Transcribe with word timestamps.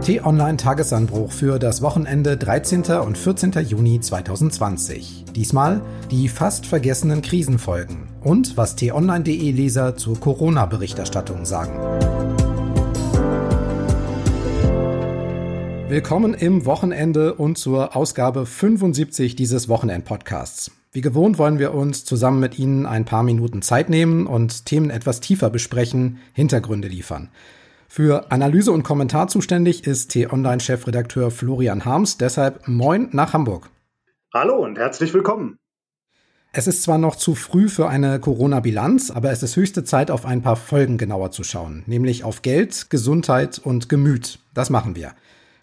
T-Online-Tagesanbruch 0.00 1.32
für 1.32 1.58
das 1.58 1.80
Wochenende 1.82 2.36
13. 2.36 2.82
und 3.04 3.16
14. 3.16 3.52
Juni 3.66 4.00
2020. 4.00 5.24
Diesmal 5.34 5.80
die 6.10 6.28
fast 6.28 6.66
vergessenen 6.66 7.22
Krisenfolgen 7.22 8.08
und 8.22 8.56
was 8.56 8.76
t-online.de-Leser 8.76 9.96
zur 9.96 10.20
Corona-Berichterstattung 10.20 11.44
sagen. 11.44 11.78
Willkommen 15.88 16.34
im 16.34 16.66
Wochenende 16.66 17.34
und 17.34 17.56
zur 17.56 17.94
Ausgabe 17.94 18.46
75 18.46 19.36
dieses 19.36 19.68
Wochenend-Podcasts. 19.68 20.70
Wie 20.92 21.00
gewohnt 21.00 21.38
wollen 21.38 21.58
wir 21.58 21.74
uns 21.74 22.04
zusammen 22.04 22.38
mit 22.40 22.58
Ihnen 22.58 22.86
ein 22.86 23.04
paar 23.04 23.22
Minuten 23.22 23.62
Zeit 23.62 23.90
nehmen 23.90 24.26
und 24.26 24.64
Themen 24.64 24.90
etwas 24.90 25.20
tiefer 25.20 25.50
besprechen, 25.50 26.18
Hintergründe 26.32 26.86
liefern. 26.86 27.30
Für 27.96 28.32
Analyse 28.32 28.72
und 28.72 28.82
Kommentar 28.82 29.28
zuständig 29.28 29.86
ist 29.86 30.08
T-Online-Chefredakteur 30.08 31.30
Florian 31.30 31.84
Harms. 31.84 32.18
Deshalb 32.18 32.66
moin 32.66 33.08
nach 33.12 33.32
Hamburg. 33.34 33.70
Hallo 34.34 34.56
und 34.56 34.76
herzlich 34.78 35.14
willkommen. 35.14 35.58
Es 36.50 36.66
ist 36.66 36.82
zwar 36.82 36.98
noch 36.98 37.14
zu 37.14 37.36
früh 37.36 37.68
für 37.68 37.88
eine 37.88 38.18
Corona-Bilanz, 38.18 39.12
aber 39.12 39.30
es 39.30 39.44
ist 39.44 39.54
höchste 39.54 39.84
Zeit, 39.84 40.10
auf 40.10 40.26
ein 40.26 40.42
paar 40.42 40.56
Folgen 40.56 40.98
genauer 40.98 41.30
zu 41.30 41.44
schauen, 41.44 41.84
nämlich 41.86 42.24
auf 42.24 42.42
Geld, 42.42 42.90
Gesundheit 42.90 43.60
und 43.62 43.88
Gemüt. 43.88 44.40
Das 44.54 44.70
machen 44.70 44.96
wir. 44.96 45.12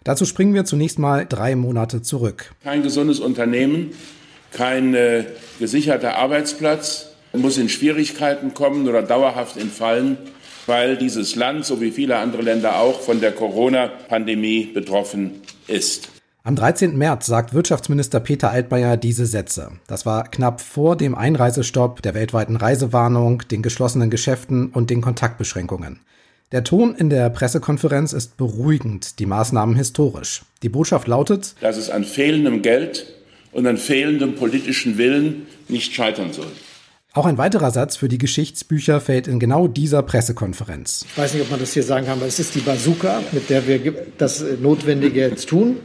Dazu 0.02 0.24
springen 0.24 0.54
wir 0.54 0.64
zunächst 0.64 0.98
mal 0.98 1.26
drei 1.26 1.54
Monate 1.54 2.00
zurück. 2.00 2.54
Kein 2.62 2.82
gesundes 2.82 3.20
Unternehmen, 3.20 3.90
kein 4.52 4.94
äh, 4.94 5.26
gesicherter 5.58 6.16
Arbeitsplatz 6.16 7.08
muss 7.34 7.58
in 7.58 7.68
Schwierigkeiten 7.68 8.54
kommen 8.54 8.88
oder 8.88 9.02
dauerhaft 9.02 9.58
entfallen 9.58 10.16
weil 10.66 10.96
dieses 10.96 11.36
Land, 11.36 11.64
so 11.64 11.80
wie 11.80 11.90
viele 11.90 12.16
andere 12.18 12.42
Länder 12.42 12.78
auch, 12.78 13.00
von 13.00 13.20
der 13.20 13.32
Corona-Pandemie 13.32 14.66
betroffen 14.66 15.42
ist. 15.66 16.08
Am 16.44 16.56
13. 16.56 16.96
März 16.98 17.26
sagt 17.26 17.54
Wirtschaftsminister 17.54 18.18
Peter 18.18 18.50
Altmaier 18.50 18.96
diese 18.96 19.26
Sätze. 19.26 19.72
Das 19.86 20.06
war 20.06 20.28
knapp 20.28 20.60
vor 20.60 20.96
dem 20.96 21.14
Einreisestopp, 21.14 22.02
der 22.02 22.14
weltweiten 22.14 22.56
Reisewarnung, 22.56 23.42
den 23.48 23.62
geschlossenen 23.62 24.10
Geschäften 24.10 24.70
und 24.70 24.90
den 24.90 25.02
Kontaktbeschränkungen. 25.02 26.00
Der 26.50 26.64
Ton 26.64 26.96
in 26.96 27.10
der 27.10 27.30
Pressekonferenz 27.30 28.12
ist 28.12 28.36
beruhigend, 28.36 29.20
die 29.20 29.26
Maßnahmen 29.26 29.76
historisch. 29.76 30.42
Die 30.62 30.68
Botschaft 30.68 31.06
lautet, 31.06 31.54
dass 31.60 31.76
es 31.76 31.90
an 31.90 32.04
fehlendem 32.04 32.60
Geld 32.60 33.06
und 33.52 33.66
an 33.66 33.76
fehlendem 33.76 34.34
politischen 34.34 34.98
Willen 34.98 35.46
nicht 35.68 35.94
scheitern 35.94 36.32
soll. 36.32 36.50
Auch 37.14 37.26
ein 37.26 37.36
weiterer 37.36 37.70
Satz 37.70 37.96
für 37.96 38.08
die 38.08 38.16
Geschichtsbücher 38.16 38.98
fällt 38.98 39.28
in 39.28 39.38
genau 39.38 39.68
dieser 39.68 40.02
Pressekonferenz. 40.02 41.04
Ich 41.06 41.18
weiß 41.18 41.34
nicht, 41.34 41.42
ob 41.42 41.50
man 41.50 41.60
das 41.60 41.74
hier 41.74 41.82
sagen 41.82 42.06
kann, 42.06 42.18
aber 42.18 42.26
es 42.26 42.38
ist 42.38 42.54
die 42.54 42.60
Bazooka, 42.60 43.20
mit 43.32 43.50
der 43.50 43.66
wir 43.66 44.06
das 44.16 44.42
Notwendige 44.62 45.20
jetzt 45.20 45.46
tun. 45.46 45.76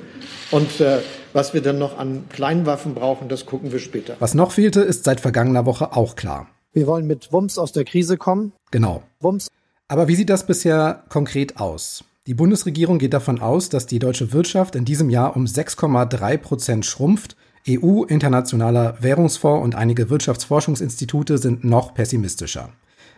Und 0.51 0.79
äh, 0.79 0.99
was 1.33 1.53
wir 1.53 1.61
dann 1.61 1.79
noch 1.79 1.97
an 1.97 2.23
Kleinwaffen 2.29 2.93
brauchen, 2.93 3.27
das 3.27 3.45
gucken 3.45 3.73
wir 3.73 3.79
später. 3.79 4.15
Was 4.19 4.35
noch 4.35 4.53
fehlte, 4.53 4.79
ist 4.79 5.03
seit 5.03 5.19
vergangener 5.19 5.65
Woche 5.65 5.97
auch 5.97 6.15
klar. 6.15 6.47
Wir 6.71 6.87
wollen 6.87 7.07
mit 7.07 7.33
Wumms 7.33 7.57
aus 7.57 7.73
der 7.73 7.83
Krise 7.83 8.15
kommen. 8.15 8.53
Genau. 8.71 9.03
Wumms. 9.19 9.49
Aber 9.89 10.07
wie 10.07 10.15
sieht 10.15 10.29
das 10.29 10.45
bisher 10.45 11.03
konkret 11.09 11.59
aus? 11.59 12.05
Die 12.25 12.35
Bundesregierung 12.35 12.99
geht 12.99 13.13
davon 13.13 13.41
aus, 13.41 13.67
dass 13.67 13.85
die 13.85 13.99
deutsche 13.99 14.31
Wirtschaft 14.31 14.75
in 14.75 14.85
diesem 14.85 15.09
Jahr 15.09 15.35
um 15.35 15.43
6,3 15.43 16.37
Prozent 16.37 16.85
schrumpft 16.85 17.35
EU, 17.69 18.03
Internationaler 18.03 18.97
Währungsfonds 19.01 19.63
und 19.63 19.75
einige 19.75 20.09
Wirtschaftsforschungsinstitute 20.09 21.37
sind 21.37 21.63
noch 21.63 21.93
pessimistischer. 21.93 22.69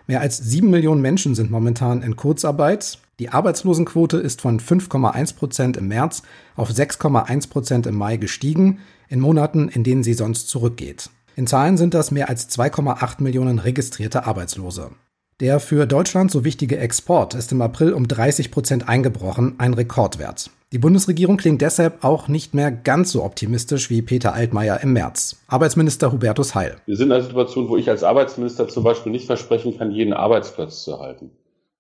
Mehr 0.07 0.21
als 0.21 0.37
sieben 0.37 0.71
Millionen 0.71 1.01
Menschen 1.01 1.35
sind 1.35 1.51
momentan 1.51 2.01
in 2.01 2.15
Kurzarbeit. 2.15 2.97
Die 3.19 3.29
Arbeitslosenquote 3.29 4.17
ist 4.17 4.41
von 4.41 4.59
5,1 4.59 5.35
Prozent 5.35 5.77
im 5.77 5.87
März 5.87 6.23
auf 6.55 6.71
6,1 6.71 7.49
Prozent 7.49 7.85
im 7.85 7.95
Mai 7.95 8.17
gestiegen, 8.17 8.79
in 9.07 9.19
Monaten, 9.19 9.69
in 9.69 9.83
denen 9.83 10.03
sie 10.03 10.13
sonst 10.15 10.47
zurückgeht. 10.49 11.11
In 11.35 11.45
Zahlen 11.45 11.77
sind 11.77 11.93
das 11.93 12.09
mehr 12.09 12.27
als 12.27 12.49
2,8 12.49 13.21
Millionen 13.21 13.59
registrierte 13.59 14.25
Arbeitslose. 14.25 14.89
Der 15.39 15.59
für 15.59 15.85
Deutschland 15.85 16.31
so 16.31 16.43
wichtige 16.43 16.79
Export 16.79 17.33
ist 17.33 17.51
im 17.51 17.61
April 17.61 17.93
um 17.93 18.07
30 18.07 18.51
Prozent 18.51 18.89
eingebrochen, 18.89 19.55
ein 19.57 19.73
Rekordwert. 19.73 20.49
Die 20.71 20.77
Bundesregierung 20.77 21.37
klingt 21.37 21.63
deshalb 21.63 22.03
auch 22.03 22.27
nicht 22.27 22.53
mehr 22.53 22.71
ganz 22.71 23.11
so 23.11 23.23
optimistisch 23.23 23.89
wie 23.89 24.03
Peter 24.03 24.35
Altmaier 24.35 24.81
im 24.83 24.93
März. 24.93 25.41
Arbeitsminister 25.47 26.11
Hubertus 26.11 26.53
Heil. 26.53 26.75
Wir 26.85 26.95
sind 26.95 27.07
in 27.07 27.13
einer 27.13 27.23
Situation, 27.23 27.69
wo 27.69 27.77
ich 27.77 27.89
als 27.89 28.03
Arbeitsminister 28.03 28.67
zum 28.67 28.83
Beispiel 28.83 29.11
nicht 29.11 29.25
versprechen 29.25 29.75
kann, 29.79 29.89
jeden 29.89 30.13
Arbeitsplatz 30.13 30.83
zu 30.83 30.91
erhalten. 30.91 31.31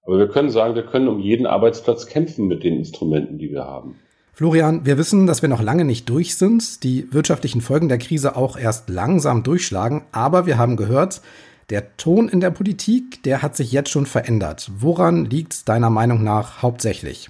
Aber 0.03 0.17
wir 0.17 0.27
können 0.27 0.49
sagen, 0.49 0.73
wir 0.73 0.81
können 0.81 1.07
um 1.07 1.19
jeden 1.19 1.45
Arbeitsplatz 1.45 2.07
kämpfen 2.07 2.47
mit 2.47 2.63
den 2.63 2.77
Instrumenten, 2.77 3.37
die 3.37 3.51
wir 3.51 3.63
haben. 3.63 3.93
Florian, 4.33 4.87
wir 4.87 4.97
wissen, 4.97 5.27
dass 5.27 5.43
wir 5.43 5.49
noch 5.49 5.61
lange 5.61 5.85
nicht 5.85 6.09
durch 6.09 6.35
sind, 6.35 6.83
die 6.83 7.13
wirtschaftlichen 7.13 7.61
Folgen 7.61 7.89
der 7.89 7.99
Krise 7.99 8.35
auch 8.35 8.57
erst 8.57 8.89
langsam 8.89 9.43
durchschlagen, 9.43 10.05
aber 10.11 10.47
wir 10.47 10.57
haben 10.57 10.77
gehört, 10.77 11.21
der 11.69 11.95
Ton 11.97 12.27
in 12.27 12.39
der 12.39 12.49
Politik, 12.49 13.21
der 13.21 13.43
hat 13.43 13.55
sich 13.55 13.71
jetzt 13.71 13.91
schon 13.91 14.07
verändert. 14.07 14.71
Woran 14.79 15.25
liegt 15.25 15.53
es 15.53 15.63
deiner 15.63 15.91
Meinung 15.91 16.23
nach 16.23 16.63
hauptsächlich? 16.63 17.29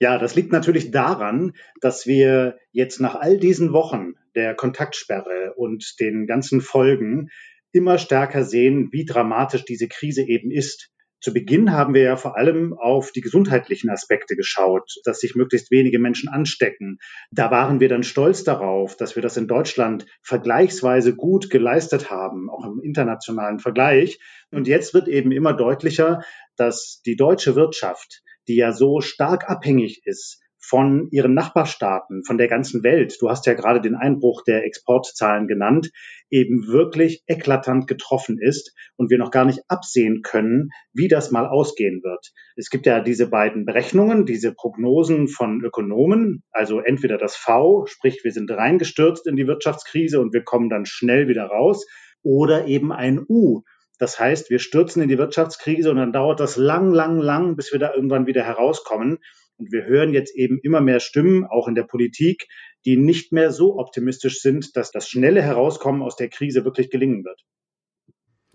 Ja, 0.00 0.18
das 0.18 0.36
liegt 0.36 0.52
natürlich 0.52 0.90
daran, 0.92 1.52
dass 1.80 2.06
wir 2.06 2.58
jetzt 2.70 3.00
nach 3.00 3.16
all 3.16 3.36
diesen 3.36 3.72
Wochen 3.72 4.12
der 4.36 4.54
Kontaktsperre 4.54 5.54
und 5.56 5.96
den 5.98 6.26
ganzen 6.26 6.60
Folgen 6.60 7.30
immer 7.72 7.98
stärker 7.98 8.44
sehen, 8.44 8.90
wie 8.92 9.04
dramatisch 9.04 9.64
diese 9.64 9.88
Krise 9.88 10.22
eben 10.22 10.50
ist. 10.50 10.90
Zu 11.20 11.34
Beginn 11.34 11.72
haben 11.72 11.94
wir 11.94 12.02
ja 12.02 12.16
vor 12.16 12.36
allem 12.36 12.74
auf 12.78 13.10
die 13.10 13.22
gesundheitlichen 13.22 13.90
Aspekte 13.90 14.36
geschaut, 14.36 14.94
dass 15.04 15.18
sich 15.18 15.34
möglichst 15.34 15.72
wenige 15.72 15.98
Menschen 15.98 16.28
anstecken. 16.28 16.98
Da 17.32 17.50
waren 17.50 17.80
wir 17.80 17.88
dann 17.88 18.04
stolz 18.04 18.44
darauf, 18.44 18.96
dass 18.96 19.16
wir 19.16 19.22
das 19.22 19.36
in 19.36 19.48
Deutschland 19.48 20.06
vergleichsweise 20.22 21.16
gut 21.16 21.50
geleistet 21.50 22.08
haben, 22.08 22.48
auch 22.48 22.64
im 22.64 22.80
internationalen 22.84 23.58
Vergleich. 23.58 24.20
Und 24.52 24.68
jetzt 24.68 24.94
wird 24.94 25.08
eben 25.08 25.32
immer 25.32 25.54
deutlicher, 25.54 26.22
dass 26.54 27.02
die 27.04 27.16
deutsche 27.16 27.56
Wirtschaft 27.56 28.22
die 28.48 28.56
ja 28.56 28.72
so 28.72 29.00
stark 29.00 29.48
abhängig 29.48 30.02
ist 30.04 30.40
von 30.60 31.08
ihren 31.12 31.34
Nachbarstaaten, 31.34 32.24
von 32.24 32.36
der 32.36 32.48
ganzen 32.48 32.82
Welt. 32.82 33.16
Du 33.20 33.28
hast 33.30 33.46
ja 33.46 33.54
gerade 33.54 33.80
den 33.80 33.94
Einbruch 33.94 34.42
der 34.42 34.64
Exportzahlen 34.64 35.46
genannt, 35.46 35.90
eben 36.30 36.66
wirklich 36.66 37.22
eklatant 37.26 37.86
getroffen 37.86 38.38
ist 38.40 38.74
und 38.96 39.10
wir 39.10 39.18
noch 39.18 39.30
gar 39.30 39.44
nicht 39.44 39.60
absehen 39.68 40.20
können, 40.22 40.70
wie 40.92 41.08
das 41.08 41.30
mal 41.30 41.46
ausgehen 41.46 42.02
wird. 42.02 42.32
Es 42.56 42.70
gibt 42.70 42.86
ja 42.86 43.00
diese 43.00 43.30
beiden 43.30 43.64
Berechnungen, 43.64 44.26
diese 44.26 44.52
Prognosen 44.52 45.28
von 45.28 45.62
Ökonomen, 45.64 46.42
also 46.50 46.80
entweder 46.80 47.18
das 47.18 47.36
V, 47.36 47.86
sprich 47.86 48.20
wir 48.24 48.32
sind 48.32 48.50
reingestürzt 48.50 49.26
in 49.26 49.36
die 49.36 49.46
Wirtschaftskrise 49.46 50.20
und 50.20 50.34
wir 50.34 50.42
kommen 50.42 50.68
dann 50.68 50.86
schnell 50.86 51.28
wieder 51.28 51.44
raus, 51.44 51.86
oder 52.22 52.66
eben 52.66 52.92
ein 52.92 53.24
U, 53.28 53.62
das 53.98 54.18
heißt, 54.18 54.48
wir 54.50 54.60
stürzen 54.60 55.02
in 55.02 55.08
die 55.08 55.18
Wirtschaftskrise 55.18 55.90
und 55.90 55.96
dann 55.96 56.12
dauert 56.12 56.40
das 56.40 56.56
lang, 56.56 56.92
lang, 56.92 57.18
lang, 57.18 57.56
bis 57.56 57.72
wir 57.72 57.80
da 57.80 57.92
irgendwann 57.92 58.26
wieder 58.26 58.44
herauskommen. 58.44 59.18
Und 59.56 59.72
wir 59.72 59.84
hören 59.84 60.14
jetzt 60.14 60.34
eben 60.36 60.60
immer 60.62 60.80
mehr 60.80 61.00
Stimmen, 61.00 61.44
auch 61.44 61.66
in 61.66 61.74
der 61.74 61.82
Politik, 61.82 62.46
die 62.84 62.96
nicht 62.96 63.32
mehr 63.32 63.50
so 63.50 63.76
optimistisch 63.76 64.40
sind, 64.40 64.76
dass 64.76 64.92
das 64.92 65.08
schnelle 65.08 65.42
Herauskommen 65.42 66.02
aus 66.02 66.14
der 66.14 66.28
Krise 66.28 66.64
wirklich 66.64 66.90
gelingen 66.90 67.24
wird. 67.24 67.42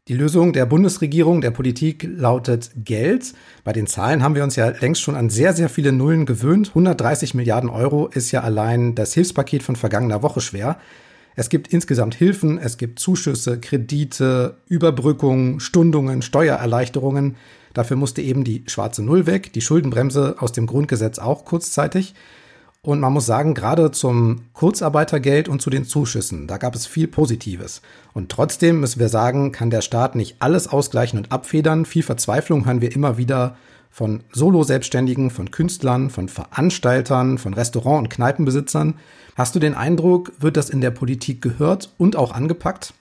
Die 0.10 0.16
Lösung 0.16 0.52
der 0.52 0.66
Bundesregierung, 0.66 1.40
der 1.40 1.52
Politik 1.52 2.04
lautet 2.04 2.72
Geld. 2.76 3.34
Bei 3.64 3.72
den 3.72 3.88
Zahlen 3.88 4.22
haben 4.22 4.36
wir 4.36 4.44
uns 4.44 4.58
ja 4.58 4.68
längst 4.68 5.02
schon 5.02 5.16
an 5.16 5.30
sehr, 5.30 5.54
sehr 5.54 5.70
viele 5.70 5.94
Nullen 5.94 6.26
gewöhnt. 6.26 6.70
130 6.70 7.34
Milliarden 7.36 7.70
Euro 7.70 8.08
ist 8.08 8.32
ja 8.32 8.42
allein 8.42 8.96
das 8.96 9.14
Hilfspaket 9.14 9.64
von 9.64 9.78
vergangener 9.78 10.22
Woche 10.22 10.42
schwer. 10.42 10.78
Es 11.36 11.50
gibt 11.50 11.68
insgesamt 11.70 12.16
Hilfen, 12.16 12.58
es 12.58 12.78
gibt 12.78 13.00
Zuschüsse, 13.00 13.60
Kredite, 13.60 14.58
Überbrückungen, 14.68 15.60
Stundungen, 15.60 16.22
Steuererleichterungen. 16.22 17.36
Dafür 17.74 17.98
musste 17.98 18.22
eben 18.22 18.44
die 18.44 18.64
schwarze 18.68 19.04
Null 19.04 19.26
weg, 19.26 19.52
die 19.54 19.62
Schuldenbremse 19.62 20.36
aus 20.40 20.52
dem 20.52 20.68
Grundgesetz 20.68 21.18
auch 21.20 21.46
kurzzeitig. 21.46 22.14
Und 22.86 23.00
man 23.00 23.14
muss 23.14 23.26
sagen, 23.26 23.54
gerade 23.54 23.92
zum 23.92 24.42
Kurzarbeitergeld 24.52 25.48
und 25.48 25.62
zu 25.62 25.70
den 25.70 25.86
Zuschüssen, 25.86 26.48
da 26.48 26.58
gab 26.58 26.76
es 26.76 26.86
viel 26.86 27.08
Positives. 27.08 27.82
Und 28.14 28.30
trotzdem 28.30 28.82
müssen 28.82 29.00
wir 29.00 29.08
sagen, 29.08 29.54
kann 29.54 29.70
der 29.70 29.82
Staat 29.82 30.16
nicht 30.16 30.36
alles 30.40 30.68
ausgleichen 30.68 31.18
und 31.18 31.32
abfedern. 31.32 31.86
Viel 31.86 32.04
Verzweiflung 32.04 32.66
hören 32.66 32.82
wir 32.82 32.94
immer 32.94 33.18
wieder 33.18 33.56
von 33.94 34.24
Solo-Selbstständigen, 34.32 35.30
von 35.30 35.52
Künstlern, 35.52 36.10
von 36.10 36.28
Veranstaltern, 36.28 37.38
von 37.38 37.54
Restaurant- 37.54 38.00
und 38.00 38.10
Kneipenbesitzern. 38.10 38.96
Hast 39.36 39.54
du 39.54 39.60
den 39.60 39.76
Eindruck, 39.76 40.32
wird 40.40 40.58
das 40.58 40.72
in 40.72 40.82
der 40.82 40.90
Politik 40.90 41.44
gehört 41.44 41.94
und 42.00 42.16
auch 42.16 42.34
angepackt? 42.34 42.96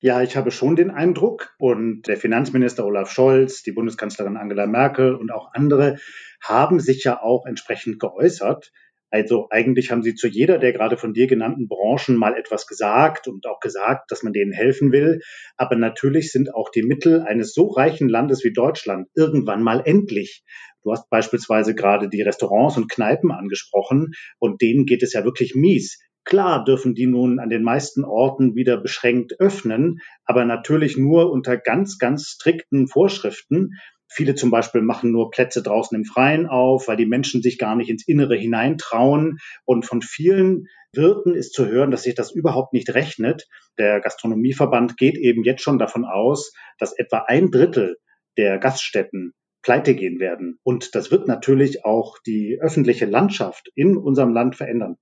Ja, 0.00 0.20
ich 0.20 0.36
habe 0.36 0.50
schon 0.50 0.76
den 0.76 0.90
Eindruck 0.90 1.54
und 1.58 2.02
der 2.02 2.18
Finanzminister 2.18 2.84
Olaf 2.84 3.10
Scholz, 3.10 3.62
die 3.62 3.72
Bundeskanzlerin 3.72 4.36
Angela 4.36 4.66
Merkel 4.66 5.14
und 5.14 5.32
auch 5.32 5.54
andere 5.54 5.96
haben 6.44 6.80
sich 6.80 7.04
ja 7.04 7.22
auch 7.22 7.46
entsprechend 7.46 7.98
geäußert. 7.98 8.70
Also 9.10 9.48
eigentlich 9.50 9.90
haben 9.90 10.02
sie 10.02 10.14
zu 10.14 10.28
jeder 10.28 10.58
der 10.58 10.72
gerade 10.72 10.96
von 10.96 11.14
dir 11.14 11.26
genannten 11.26 11.68
Branchen 11.68 12.16
mal 12.16 12.36
etwas 12.36 12.66
gesagt 12.66 13.26
und 13.26 13.46
auch 13.46 13.60
gesagt, 13.60 14.10
dass 14.10 14.22
man 14.22 14.32
denen 14.32 14.52
helfen 14.52 14.92
will. 14.92 15.20
Aber 15.56 15.76
natürlich 15.76 16.30
sind 16.30 16.54
auch 16.54 16.70
die 16.70 16.82
Mittel 16.82 17.22
eines 17.22 17.54
so 17.54 17.68
reichen 17.68 18.08
Landes 18.08 18.44
wie 18.44 18.52
Deutschland 18.52 19.08
irgendwann 19.14 19.62
mal 19.62 19.82
endlich. 19.84 20.44
Du 20.82 20.92
hast 20.92 21.08
beispielsweise 21.10 21.74
gerade 21.74 22.08
die 22.08 22.22
Restaurants 22.22 22.76
und 22.76 22.90
Kneipen 22.90 23.32
angesprochen 23.32 24.12
und 24.38 24.62
denen 24.62 24.86
geht 24.86 25.02
es 25.02 25.12
ja 25.12 25.24
wirklich 25.24 25.54
mies. 25.54 25.98
Klar 26.24 26.62
dürfen 26.64 26.94
die 26.94 27.06
nun 27.06 27.38
an 27.38 27.48
den 27.48 27.62
meisten 27.62 28.04
Orten 28.04 28.54
wieder 28.54 28.76
beschränkt 28.76 29.40
öffnen, 29.40 30.00
aber 30.26 30.44
natürlich 30.44 30.98
nur 30.98 31.30
unter 31.30 31.56
ganz, 31.56 31.98
ganz 31.98 32.26
strikten 32.26 32.86
Vorschriften. 32.86 33.70
Viele 34.08 34.34
zum 34.34 34.50
Beispiel 34.50 34.80
machen 34.80 35.12
nur 35.12 35.30
Plätze 35.30 35.62
draußen 35.62 35.96
im 35.96 36.04
Freien 36.04 36.46
auf, 36.46 36.88
weil 36.88 36.96
die 36.96 37.06
Menschen 37.06 37.42
sich 37.42 37.58
gar 37.58 37.76
nicht 37.76 37.90
ins 37.90 38.08
Innere 38.08 38.36
hineintrauen. 38.36 39.38
Und 39.64 39.84
von 39.84 40.00
vielen 40.02 40.66
Wirten 40.92 41.34
ist 41.34 41.52
zu 41.52 41.66
hören, 41.66 41.90
dass 41.90 42.04
sich 42.04 42.14
das 42.14 42.32
überhaupt 42.32 42.72
nicht 42.72 42.94
rechnet. 42.94 43.46
Der 43.78 44.00
Gastronomieverband 44.00 44.96
geht 44.96 45.18
eben 45.18 45.44
jetzt 45.44 45.62
schon 45.62 45.78
davon 45.78 46.04
aus, 46.04 46.52
dass 46.78 46.98
etwa 46.98 47.24
ein 47.26 47.50
Drittel 47.50 47.98
der 48.38 48.58
Gaststätten 48.58 49.34
pleite 49.62 49.94
gehen 49.94 50.18
werden. 50.20 50.58
Und 50.62 50.94
das 50.94 51.10
wird 51.10 51.28
natürlich 51.28 51.84
auch 51.84 52.16
die 52.24 52.58
öffentliche 52.60 53.04
Landschaft 53.04 53.70
in 53.74 53.96
unserem 53.96 54.32
Land 54.32 54.56
verändern. 54.56 54.96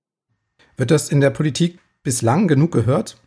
Wird 0.75 0.91
das 0.91 1.09
in 1.09 1.21
der 1.21 1.29
Politik 1.29 1.79
bislang 2.03 2.47
genug 2.47 2.71
gehört? 2.71 3.17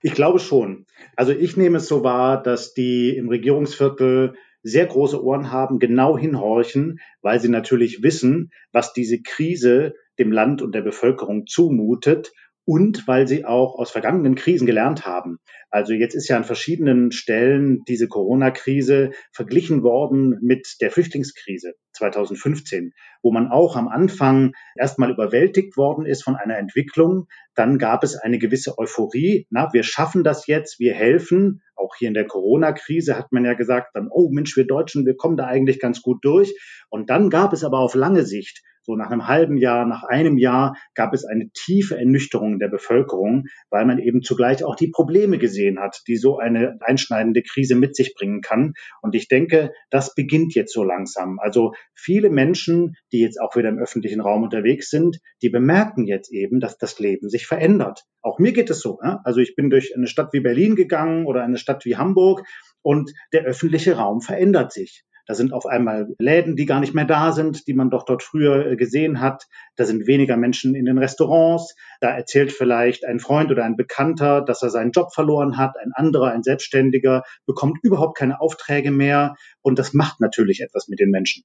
Ich 0.00 0.14
glaube 0.14 0.38
schon. 0.38 0.86
Also 1.16 1.32
ich 1.32 1.56
nehme 1.56 1.78
es 1.78 1.88
so 1.88 2.04
wahr, 2.04 2.42
dass 2.42 2.72
die 2.72 3.16
im 3.16 3.28
Regierungsviertel 3.28 4.34
sehr 4.68 4.86
große 4.86 5.22
Ohren 5.22 5.50
haben, 5.50 5.78
genau 5.78 6.16
hinhorchen, 6.16 7.00
weil 7.22 7.40
sie 7.40 7.48
natürlich 7.48 8.02
wissen, 8.02 8.50
was 8.72 8.92
diese 8.92 9.20
Krise 9.22 9.94
dem 10.18 10.32
Land 10.32 10.62
und 10.62 10.74
der 10.74 10.82
Bevölkerung 10.82 11.46
zumutet 11.46 12.32
und 12.68 13.08
weil 13.08 13.26
sie 13.26 13.46
auch 13.46 13.78
aus 13.78 13.90
vergangenen 13.90 14.34
Krisen 14.34 14.66
gelernt 14.66 15.06
haben. 15.06 15.38
Also 15.70 15.94
jetzt 15.94 16.14
ist 16.14 16.28
ja 16.28 16.36
an 16.36 16.44
verschiedenen 16.44 17.12
Stellen 17.12 17.82
diese 17.88 18.08
Corona-Krise 18.08 19.12
verglichen 19.32 19.82
worden 19.82 20.36
mit 20.42 20.76
der 20.82 20.90
Flüchtlingskrise 20.90 21.76
2015, 21.92 22.92
wo 23.22 23.32
man 23.32 23.48
auch 23.48 23.74
am 23.74 23.88
Anfang 23.88 24.52
erstmal 24.76 25.10
überwältigt 25.10 25.78
worden 25.78 26.04
ist 26.04 26.22
von 26.22 26.36
einer 26.36 26.58
Entwicklung. 26.58 27.24
Dann 27.54 27.78
gab 27.78 28.04
es 28.04 28.16
eine 28.16 28.38
gewisse 28.38 28.76
Euphorie. 28.76 29.46
Na, 29.48 29.72
wir 29.72 29.82
schaffen 29.82 30.22
das 30.22 30.46
jetzt, 30.46 30.78
wir 30.78 30.92
helfen. 30.92 31.62
Auch 31.74 31.94
hier 31.96 32.08
in 32.08 32.14
der 32.14 32.26
Corona-Krise 32.26 33.16
hat 33.16 33.32
man 33.32 33.46
ja 33.46 33.54
gesagt, 33.54 33.92
dann, 33.94 34.08
oh 34.10 34.28
Mensch, 34.30 34.58
wir 34.58 34.66
Deutschen, 34.66 35.06
wir 35.06 35.16
kommen 35.16 35.38
da 35.38 35.46
eigentlich 35.46 35.80
ganz 35.80 36.02
gut 36.02 36.18
durch. 36.22 36.54
Und 36.90 37.08
dann 37.08 37.30
gab 37.30 37.54
es 37.54 37.64
aber 37.64 37.78
auf 37.78 37.94
lange 37.94 38.26
Sicht 38.26 38.60
so 38.88 38.96
nach 38.96 39.10
einem 39.10 39.28
halben 39.28 39.58
Jahr, 39.58 39.84
nach 39.84 40.02
einem 40.02 40.38
Jahr 40.38 40.74
gab 40.94 41.12
es 41.12 41.26
eine 41.26 41.50
tiefe 41.50 41.98
Ernüchterung 41.98 42.58
der 42.58 42.68
Bevölkerung, 42.68 43.44
weil 43.68 43.84
man 43.84 43.98
eben 43.98 44.22
zugleich 44.22 44.64
auch 44.64 44.76
die 44.76 44.88
Probleme 44.88 45.36
gesehen 45.36 45.78
hat, 45.78 46.00
die 46.08 46.16
so 46.16 46.38
eine 46.38 46.78
einschneidende 46.80 47.42
Krise 47.42 47.74
mit 47.74 47.94
sich 47.94 48.14
bringen 48.14 48.40
kann. 48.40 48.72
Und 49.02 49.14
ich 49.14 49.28
denke, 49.28 49.72
das 49.90 50.14
beginnt 50.14 50.54
jetzt 50.54 50.72
so 50.72 50.84
langsam. 50.84 51.38
Also 51.38 51.72
viele 51.94 52.30
Menschen, 52.30 52.94
die 53.12 53.20
jetzt 53.20 53.38
auch 53.38 53.56
wieder 53.56 53.68
im 53.68 53.78
öffentlichen 53.78 54.22
Raum 54.22 54.42
unterwegs 54.42 54.88
sind, 54.88 55.18
die 55.42 55.50
bemerken 55.50 56.06
jetzt 56.06 56.32
eben, 56.32 56.58
dass 56.58 56.78
das 56.78 56.98
Leben 56.98 57.28
sich 57.28 57.46
verändert. 57.46 58.04
Auch 58.22 58.38
mir 58.38 58.52
geht 58.52 58.70
es 58.70 58.80
so. 58.80 59.00
Also 59.22 59.40
ich 59.40 59.54
bin 59.54 59.68
durch 59.68 59.94
eine 59.94 60.06
Stadt 60.06 60.32
wie 60.32 60.40
Berlin 60.40 60.76
gegangen 60.76 61.26
oder 61.26 61.44
eine 61.44 61.58
Stadt 61.58 61.84
wie 61.84 61.96
Hamburg 61.96 62.42
und 62.80 63.12
der 63.34 63.44
öffentliche 63.44 63.96
Raum 63.98 64.22
verändert 64.22 64.72
sich. 64.72 65.04
Da 65.28 65.34
sind 65.34 65.52
auf 65.52 65.66
einmal 65.66 66.14
Läden, 66.18 66.56
die 66.56 66.64
gar 66.64 66.80
nicht 66.80 66.94
mehr 66.94 67.04
da 67.04 67.32
sind, 67.32 67.68
die 67.68 67.74
man 67.74 67.90
doch 67.90 68.06
dort 68.06 68.22
früher 68.22 68.66
äh, 68.66 68.76
gesehen 68.76 69.20
hat. 69.20 69.44
Da 69.76 69.84
sind 69.84 70.06
weniger 70.06 70.38
Menschen 70.38 70.74
in 70.74 70.86
den 70.86 70.96
Restaurants. 70.96 71.76
Da 72.00 72.08
erzählt 72.08 72.50
vielleicht 72.50 73.04
ein 73.04 73.20
Freund 73.20 73.50
oder 73.50 73.64
ein 73.64 73.76
Bekannter, 73.76 74.40
dass 74.40 74.62
er 74.62 74.70
seinen 74.70 74.90
Job 74.90 75.12
verloren 75.12 75.58
hat. 75.58 75.76
Ein 75.78 75.92
anderer, 75.92 76.32
ein 76.32 76.42
Selbstständiger, 76.42 77.24
bekommt 77.44 77.78
überhaupt 77.82 78.16
keine 78.16 78.40
Aufträge 78.40 78.90
mehr. 78.90 79.34
Und 79.60 79.78
das 79.78 79.92
macht 79.92 80.18
natürlich 80.18 80.62
etwas 80.62 80.88
mit 80.88 80.98
den 80.98 81.10
Menschen. 81.10 81.44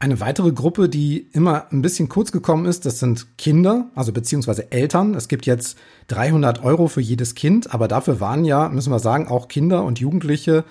Eine 0.00 0.20
weitere 0.20 0.52
Gruppe, 0.52 0.88
die 0.88 1.28
immer 1.32 1.70
ein 1.70 1.82
bisschen 1.82 2.08
kurz 2.08 2.32
gekommen 2.32 2.64
ist, 2.64 2.86
das 2.86 3.00
sind 3.00 3.36
Kinder, 3.36 3.90
also 3.96 4.12
beziehungsweise 4.12 4.72
Eltern. 4.72 5.14
Es 5.14 5.28
gibt 5.28 5.44
jetzt 5.44 5.76
300 6.06 6.64
Euro 6.64 6.86
für 6.86 7.00
jedes 7.02 7.34
Kind, 7.34 7.74
aber 7.74 7.86
dafür 7.86 8.20
waren 8.20 8.46
ja, 8.46 8.70
müssen 8.70 8.92
wir 8.92 9.00
sagen, 9.00 9.28
auch 9.28 9.48
Kinder 9.48 9.84
und 9.84 9.98
Jugendliche 9.98 10.64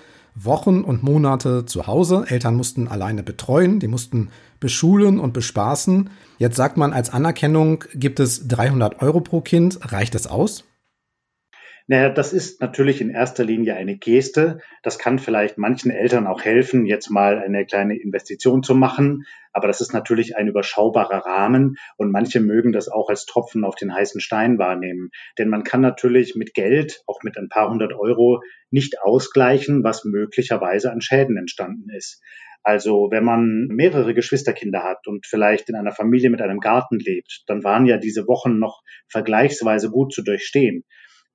Wochen 0.44 0.82
und 0.82 1.02
Monate 1.02 1.64
zu 1.66 1.86
Hause. 1.86 2.24
Eltern 2.28 2.56
mussten 2.56 2.88
alleine 2.88 3.22
betreuen, 3.22 3.80
die 3.80 3.88
mussten 3.88 4.30
beschulen 4.60 5.18
und 5.18 5.32
bespaßen. 5.32 6.10
Jetzt 6.38 6.56
sagt 6.56 6.76
man, 6.76 6.92
als 6.92 7.10
Anerkennung 7.10 7.84
gibt 7.94 8.20
es 8.20 8.48
300 8.48 9.02
Euro 9.02 9.20
pro 9.20 9.40
Kind. 9.40 9.78
Reicht 9.92 10.14
das 10.14 10.26
aus? 10.26 10.64
Naja, 11.90 12.10
das 12.10 12.34
ist 12.34 12.60
natürlich 12.60 13.00
in 13.00 13.08
erster 13.08 13.44
Linie 13.44 13.74
eine 13.74 13.96
Geste. 13.96 14.60
Das 14.82 14.98
kann 14.98 15.18
vielleicht 15.18 15.56
manchen 15.56 15.90
Eltern 15.90 16.26
auch 16.26 16.42
helfen, 16.42 16.84
jetzt 16.84 17.08
mal 17.08 17.38
eine 17.38 17.64
kleine 17.64 17.98
Investition 17.98 18.62
zu 18.62 18.74
machen. 18.74 19.24
Aber 19.54 19.68
das 19.68 19.80
ist 19.80 19.94
natürlich 19.94 20.36
ein 20.36 20.48
überschaubarer 20.48 21.24
Rahmen 21.24 21.76
und 21.96 22.12
manche 22.12 22.40
mögen 22.40 22.72
das 22.72 22.90
auch 22.90 23.08
als 23.08 23.24
Tropfen 23.24 23.64
auf 23.64 23.74
den 23.74 23.94
heißen 23.94 24.20
Stein 24.20 24.58
wahrnehmen. 24.58 25.08
Denn 25.38 25.48
man 25.48 25.64
kann 25.64 25.80
natürlich 25.80 26.36
mit 26.36 26.52
Geld, 26.52 27.02
auch 27.06 27.22
mit 27.22 27.38
ein 27.38 27.48
paar 27.48 27.70
hundert 27.70 27.94
Euro, 27.94 28.42
nicht 28.70 29.00
ausgleichen, 29.00 29.82
was 29.82 30.04
möglicherweise 30.04 30.92
an 30.92 31.00
Schäden 31.00 31.38
entstanden 31.38 31.88
ist. 31.88 32.20
Also 32.62 33.08
wenn 33.10 33.24
man 33.24 33.66
mehrere 33.68 34.12
Geschwisterkinder 34.12 34.84
hat 34.84 35.06
und 35.06 35.26
vielleicht 35.26 35.70
in 35.70 35.74
einer 35.74 35.92
Familie 35.92 36.28
mit 36.28 36.42
einem 36.42 36.60
Garten 36.60 36.98
lebt, 36.98 37.44
dann 37.46 37.64
waren 37.64 37.86
ja 37.86 37.96
diese 37.96 38.26
Wochen 38.26 38.58
noch 38.58 38.82
vergleichsweise 39.06 39.88
gut 39.88 40.12
zu 40.12 40.22
durchstehen. 40.22 40.84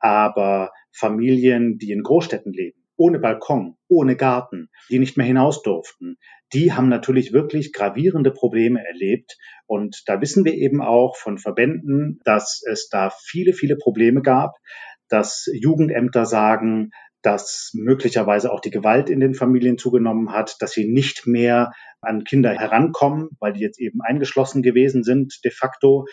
Aber 0.04 0.72
Familien, 0.92 1.78
die 1.78 1.94
in 1.94 2.04
Großstädten 2.04 2.52
leben, 2.52 2.84
ohne 2.98 3.20
Balkon, 3.20 3.78
ohne 3.88 4.18
Garten, 4.18 4.70
die 4.90 5.00
nicht 5.00 5.16
mehr 5.16 5.26
hinaus 5.26 5.62
durften, 5.62 6.18
die 6.52 6.74
haben 6.74 6.90
natürlich 6.90 7.32
wirklich 7.32 7.72
gravierende 7.72 8.32
Probleme 8.32 8.86
erlebt. 8.86 9.38
Und 9.66 10.04
da 10.08 10.20
wissen 10.20 10.44
wir 10.44 10.56
eben 10.56 10.82
auch 10.82 11.16
von 11.16 11.38
Verbänden, 11.38 12.20
dass 12.26 12.62
es 12.70 12.90
da 12.90 13.12
viele, 13.18 13.54
viele 13.54 13.78
Probleme 13.78 14.22
gab, 14.22 14.58
dass 15.08 15.50
Jugendämter 15.54 16.26
sagen, 16.26 16.92
dass 17.22 17.72
möglicherweise 17.74 18.52
auch 18.52 18.60
die 18.60 18.72
Gewalt 18.72 19.10
in 19.10 19.22
den 19.22 19.36
Familien 19.36 19.78
zugenommen 19.78 20.34
hat, 20.34 20.58
dass 20.60 20.74
sie 20.74 20.92
nicht 20.92 21.26
mehr 21.26 21.72
an 22.02 22.26
Kinder 22.26 22.52
herankommen, 22.52 23.30
weil 23.40 23.54
die 23.54 23.62
jetzt 23.62 23.80
eben 23.80 24.02
eingeschlossen 24.02 24.62
gewesen 24.62 25.04
sind 25.04 25.40
de 25.46 25.52
facto. 25.52 26.06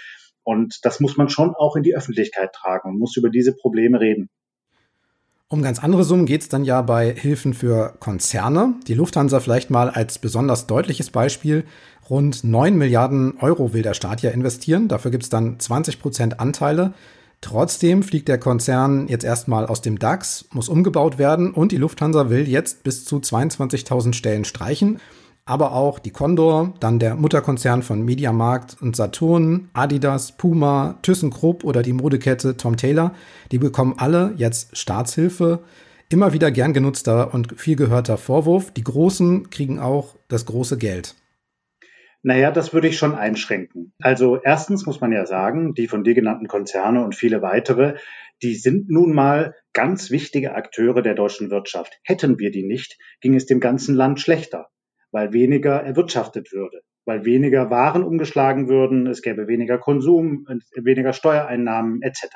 Und 0.42 0.78
das 0.84 1.00
muss 1.00 1.16
man 1.16 1.28
schon 1.28 1.54
auch 1.54 1.76
in 1.76 1.82
die 1.82 1.94
Öffentlichkeit 1.94 2.52
tragen 2.52 2.90
und 2.90 2.98
muss 2.98 3.16
über 3.16 3.31
diese 3.31 3.54
Probleme 3.54 4.00
reden. 4.00 4.28
Um 5.48 5.62
ganz 5.62 5.82
andere 5.82 6.04
Summen 6.04 6.26
geht 6.26 6.42
es 6.42 6.48
dann 6.48 6.64
ja 6.64 6.81
bei 6.81 7.12
Hilfen 7.12 7.54
für 7.54 7.94
Konzerne. 7.98 8.75
Die 8.87 8.94
Lufthansa 8.94 9.40
vielleicht 9.40 9.69
mal 9.69 9.90
als 9.90 10.20
besonders 10.20 10.69
deutliches 10.69 11.10
Beispiel. 11.10 11.64
Rund 12.08 12.44
9 12.44 12.76
Milliarden 12.76 13.37
Euro 13.40 13.73
will 13.73 13.82
der 13.82 13.94
Staat 13.94 14.23
ja 14.23 14.30
investieren. 14.30 14.87
Dafür 14.87 15.11
gibt 15.11 15.25
es 15.25 15.28
dann 15.28 15.59
20 15.59 16.00
Prozent 16.00 16.38
Anteile. 16.38 16.94
Trotzdem 17.40 18.02
fliegt 18.02 18.28
der 18.28 18.38
Konzern 18.38 19.09
jetzt 19.09 19.25
erstmal 19.25 19.66
aus 19.66 19.80
dem 19.80 19.99
DAX, 19.99 20.47
muss 20.52 20.68
umgebaut 20.68 21.18
werden 21.18 21.52
und 21.52 21.73
die 21.73 21.78
Lufthansa 21.78 22.30
will 22.30 22.47
jetzt 22.49 22.85
bis 22.85 23.04
zu 23.04 23.16
22.000 23.16 24.12
Stellen 24.12 24.44
streichen 24.44 25.00
aber 25.50 25.73
auch 25.73 25.99
die 25.99 26.12
Condor, 26.12 26.75
dann 26.78 27.00
der 27.00 27.16
Mutterkonzern 27.16 27.83
von 27.83 28.04
Mediamarkt 28.04 28.76
und 28.80 28.95
Saturn, 28.95 29.69
Adidas, 29.73 30.37
Puma, 30.37 31.00
ThyssenKrupp 31.02 31.64
oder 31.64 31.83
die 31.83 31.92
Modekette 31.92 32.57
Tom 32.57 32.76
Taylor, 32.76 33.14
die 33.50 33.59
bekommen 33.59 33.95
alle 33.99 34.33
jetzt 34.37 34.76
Staatshilfe. 34.76 35.59
Immer 36.09 36.33
wieder 36.33 36.52
gern 36.52 36.73
genutzter 36.73 37.35
und 37.35 37.61
viel 37.61 37.75
gehörter 37.75 38.16
Vorwurf, 38.16 38.71
die 38.71 38.85
Großen 38.85 39.50
kriegen 39.50 39.80
auch 39.80 40.14
das 40.28 40.47
große 40.47 40.78
Geld. 40.78 41.16
Naja, 42.23 42.52
das 42.52 42.73
würde 42.73 42.87
ich 42.87 42.97
schon 42.97 43.16
einschränken. 43.16 43.92
Also 44.00 44.38
erstens 44.40 44.87
muss 44.87 45.00
man 45.00 45.11
ja 45.11 45.26
sagen, 45.26 45.75
die 45.75 45.88
von 45.88 46.04
dir 46.04 46.14
genannten 46.14 46.47
Konzerne 46.47 47.04
und 47.04 47.16
viele 47.16 47.42
weitere, 47.42 47.97
die 48.40 48.54
sind 48.54 48.88
nun 48.88 49.12
mal 49.12 49.57
ganz 49.73 50.12
wichtige 50.12 50.54
Akteure 50.54 51.02
der 51.02 51.14
deutschen 51.14 51.50
Wirtschaft. 51.50 51.99
Hätten 52.04 52.38
wir 52.38 52.52
die 52.52 52.64
nicht, 52.64 52.99
ging 53.21 53.35
es 53.35 53.47
dem 53.47 53.59
ganzen 53.59 53.97
Land 53.97 54.21
schlechter 54.21 54.69
weil 55.12 55.33
weniger 55.33 55.83
erwirtschaftet 55.83 56.52
würde, 56.52 56.81
weil 57.05 57.25
weniger 57.25 57.71
Waren 57.71 58.05
umgeschlagen 58.05 58.69
würden, 58.69 59.07
es 59.07 59.23
gäbe 59.23 59.49
weniger 59.49 59.79
Konsum, 59.79 60.47
weniger 60.76 61.12
Steuereinnahmen 61.12 62.02
etc. 62.02 62.26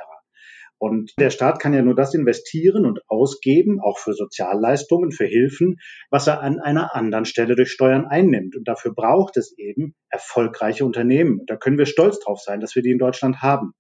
Und 0.79 1.13
der 1.19 1.31
Staat 1.31 1.61
kann 1.61 1.73
ja 1.73 1.83
nur 1.83 1.95
das 1.95 2.15
investieren 2.15 2.85
und 2.85 3.01
ausgeben, 3.09 3.81
auch 3.81 3.99
für 3.99 4.13
Sozialleistungen, 4.13 5.13
für 5.13 5.25
Hilfen, 5.25 5.77
was 6.11 6.27
er 6.27 6.41
an 6.43 6.61
einer 6.61 6.95
anderen 6.95 7.25
Stelle 7.25 7.55
durch 7.55 7.71
Steuern 7.71 8.07
einnimmt. 8.07 8.57
Und 8.57 8.69
dafür 8.69 8.93
braucht 8.93 9.37
es 9.37 9.57
eben 9.57 9.95
erfolgreiche 10.11 10.85
Unternehmen. 10.85 11.41
Und 11.41 11.49
da 11.49 11.57
können 11.57 11.79
wir 11.79 11.87
stolz 11.87 12.19
drauf 12.19 12.41
sein, 12.41 12.61
dass 12.61 12.75
wir 12.75 12.83
die 12.83 12.91
in 12.91 12.99
Deutschland 12.99 13.41
haben. 13.41 13.73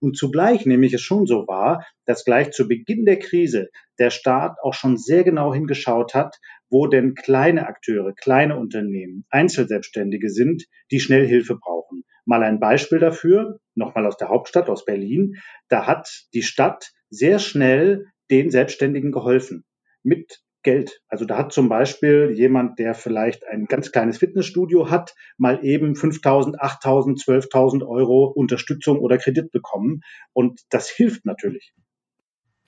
Und 0.00 0.16
zugleich 0.16 0.66
nehme 0.66 0.86
ich 0.86 0.92
es 0.92 1.00
schon 1.00 1.26
so 1.26 1.46
wahr, 1.46 1.86
dass 2.04 2.24
gleich 2.24 2.50
zu 2.50 2.68
Beginn 2.68 3.04
der 3.04 3.18
Krise 3.18 3.70
der 3.98 4.10
Staat 4.10 4.56
auch 4.62 4.74
schon 4.74 4.96
sehr 4.98 5.24
genau 5.24 5.54
hingeschaut 5.54 6.14
hat, 6.14 6.36
wo 6.68 6.86
denn 6.86 7.14
kleine 7.14 7.66
Akteure, 7.66 8.12
kleine 8.12 8.58
Unternehmen, 8.58 9.24
Einzelselbstständige 9.30 10.30
sind, 10.30 10.64
die 10.90 11.00
schnell 11.00 11.26
Hilfe 11.26 11.56
brauchen. 11.56 12.02
Mal 12.24 12.42
ein 12.42 12.60
Beispiel 12.60 12.98
dafür, 12.98 13.58
nochmal 13.74 14.06
aus 14.06 14.16
der 14.16 14.28
Hauptstadt, 14.28 14.68
aus 14.68 14.84
Berlin. 14.84 15.36
Da 15.68 15.86
hat 15.86 16.26
die 16.34 16.42
Stadt 16.42 16.92
sehr 17.08 17.38
schnell 17.38 18.06
den 18.30 18.50
Selbstständigen 18.50 19.12
geholfen. 19.12 19.64
Mit 20.02 20.40
Geld. 20.66 21.00
Also 21.08 21.24
da 21.24 21.38
hat 21.38 21.52
zum 21.52 21.68
Beispiel 21.68 22.32
jemand, 22.34 22.80
der 22.80 22.94
vielleicht 22.94 23.46
ein 23.46 23.66
ganz 23.66 23.92
kleines 23.92 24.18
Fitnessstudio 24.18 24.90
hat, 24.90 25.14
mal 25.38 25.64
eben 25.64 25.92
5.000, 25.92 26.56
8.000, 26.58 27.24
12.000 27.24 27.86
Euro 27.86 28.24
Unterstützung 28.26 28.98
oder 28.98 29.16
Kredit 29.16 29.52
bekommen. 29.52 30.00
Und 30.32 30.60
das 30.70 30.88
hilft 30.90 31.24
natürlich. 31.24 31.72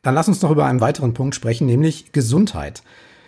Dann 0.03 0.15
lass 0.15 0.29
uns 0.29 0.41
noch 0.43 0.53
über 0.53 0.65
einen 0.65 0.81
weiteren 0.81 1.13
Punkt 1.13 1.35
sprechen, 1.35 1.67
nämlich 1.67 2.13
Gesundheit. 2.13 2.85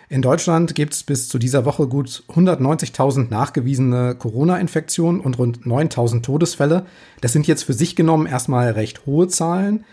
In 0.09 0.23
Deutschland 0.23 0.77
gibt 0.77 0.93
es 0.93 1.03
bis 1.03 1.29
zu 1.29 1.39
dieser 1.39 1.65
Woche 1.65 1.89
gut 1.89 2.23
190.000 2.29 3.29
nachgewiesene 3.29 4.15
Corona-Infektionen 4.15 5.21
und 5.21 5.37
rund 5.39 5.63
9.000 5.67 6.23
Todesfälle. 6.23 6.87
Das 7.21 7.33
sind 7.33 7.49
jetzt 7.49 7.65
für 7.65 7.73
sich 7.73 7.97
genommen 7.97 8.27
erstmal 8.27 8.71
recht 8.71 9.05
hohe 9.07 9.27
Zahlen. 9.27 9.85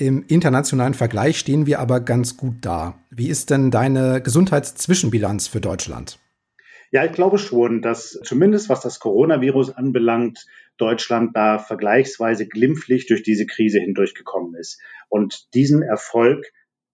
Im 0.00 0.24
internationalen 0.28 0.94
Vergleich 0.94 1.38
stehen 1.38 1.66
wir 1.66 1.78
aber 1.78 2.00
ganz 2.00 2.38
gut 2.38 2.54
da. 2.62 2.98
Wie 3.10 3.28
ist 3.28 3.50
denn 3.50 3.70
deine 3.70 4.22
Gesundheitszwischenbilanz 4.22 5.46
für 5.46 5.60
Deutschland? 5.60 6.18
Ja, 6.90 7.04
ich 7.04 7.12
glaube 7.12 7.36
schon, 7.36 7.82
dass 7.82 8.18
zumindest 8.24 8.70
was 8.70 8.80
das 8.80 8.98
Coronavirus 8.98 9.72
anbelangt, 9.72 10.46
Deutschland 10.78 11.36
da 11.36 11.58
vergleichsweise 11.58 12.48
glimpflich 12.48 13.08
durch 13.08 13.22
diese 13.22 13.44
Krise 13.44 13.78
hindurchgekommen 13.78 14.54
ist. 14.54 14.80
Und 15.10 15.52
diesen 15.52 15.82
Erfolg 15.82 16.46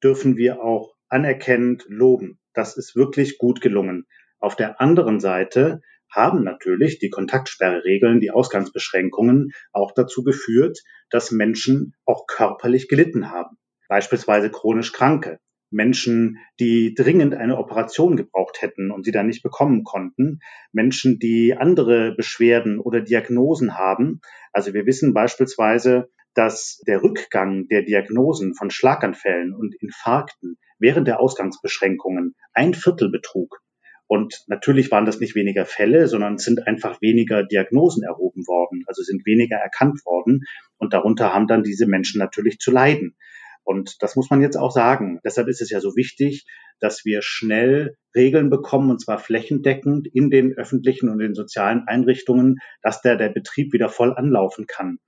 dürfen 0.03 0.37
wir 0.37 0.61
auch 0.61 0.97
anerkennend 1.09 1.85
loben. 1.87 2.41
Das 2.55 2.77
ist 2.77 2.97
wirklich 2.97 3.39
gut 3.39 3.61
gelungen. 3.61 4.07
Auf 4.41 4.57
der 4.57 4.81
anderen 4.81 5.21
Seite 5.21 5.81
haben 6.11 6.45
natürlich 6.45 6.99
die 6.99 7.11
Kontaktsperreregeln, 7.11 8.21
die 8.21 8.31
Ausgangsbeschränkungen 8.31 9.53
auch 9.73 9.93
dazu 9.93 10.23
geführt, 10.23 10.79
dass 11.11 11.31
Menschen 11.31 11.95
auch 12.05 12.27
körperlich 12.27 12.89
gelitten 12.89 13.31
haben. 13.31 13.57
Beispielsweise 13.89 14.51
chronisch 14.51 14.93
Kranke, 14.93 15.39
Menschen, 15.71 16.39
die 16.61 16.95
dringend 16.95 17.35
eine 17.35 17.59
Operation 17.59 18.17
gebraucht 18.17 18.63
hätten 18.63 18.91
und 18.91 19.05
sie 19.05 19.13
dann 19.13 19.27
nicht 19.27 19.43
bekommen 19.43 19.85
konnten, 19.85 20.41
Menschen, 20.73 21.19
die 21.19 21.57
andere 21.57 22.15
Beschwerden 22.15 22.79
oder 22.79 23.01
Diagnosen 23.01 23.77
haben. 23.77 24.21
Also 24.53 24.75
wir 24.75 24.87
wissen 24.87 25.13
beispielsweise, 25.13 26.09
dass 26.35 26.81
der 26.87 27.03
Rückgang 27.03 27.67
der 27.69 27.83
Diagnosen 27.83 28.55
von 28.55 28.71
Schlaganfällen 28.71 29.55
und 29.55 29.75
Infarkten 29.81 30.57
während 30.79 31.09
der 31.09 31.21
Ausgangsbeschränkungen 31.21 32.35
ein 32.53 32.75
Viertel 32.75 33.11
betrug. 33.11 33.61
Und 34.09 34.45
natürlich 34.47 34.91
waren 34.91 35.05
das 35.05 35.19
nicht 35.19 35.35
weniger 35.35 35.67
Fälle, 35.67 36.07
sondern 36.07 36.39
sind 36.39 36.67
einfach 36.67 37.01
weniger 37.01 37.43
Diagnosen 37.43 38.05
erhoben 38.05 38.47
worden, 38.47 38.85
also 38.87 39.03
sind 39.03 39.27
weniger 39.27 39.57
erkannt 39.57 40.05
worden. 40.05 40.43
Und 40.79 40.93
darunter 40.93 41.33
haben 41.33 41.47
dann 41.47 41.65
diese 41.65 41.87
Menschen 41.87 42.19
natürlich 42.19 42.59
zu 42.59 42.71
leiden. 42.71 43.17
Und 43.65 44.01
das 44.01 44.15
muss 44.15 44.31
man 44.31 44.43
jetzt 44.43 44.57
auch 44.57 44.71
sagen. 44.71 45.19
Deshalb 45.25 45.49
ist 45.49 45.61
es 45.61 45.71
ja 45.71 45.81
so 45.81 45.97
wichtig, 45.97 46.47
dass 46.79 47.05
wir 47.05 47.21
schnell 47.21 47.97
Regeln 48.15 48.49
bekommen, 48.49 48.91
und 48.91 49.01
zwar 49.01 49.19
flächendeckend 49.19 50.07
in 50.07 50.31
den 50.31 50.53
öffentlichen 50.57 51.09
und 51.09 51.19
den 51.19 51.35
sozialen 51.35 51.83
Einrichtungen, 51.89 52.59
dass 52.83 53.03
der, 53.03 53.17
der 53.17 53.31
Betrieb 53.31 53.73
wieder 53.73 53.89
voll 53.89 54.15
anlaufen 54.15 54.67
kann. 54.69 54.99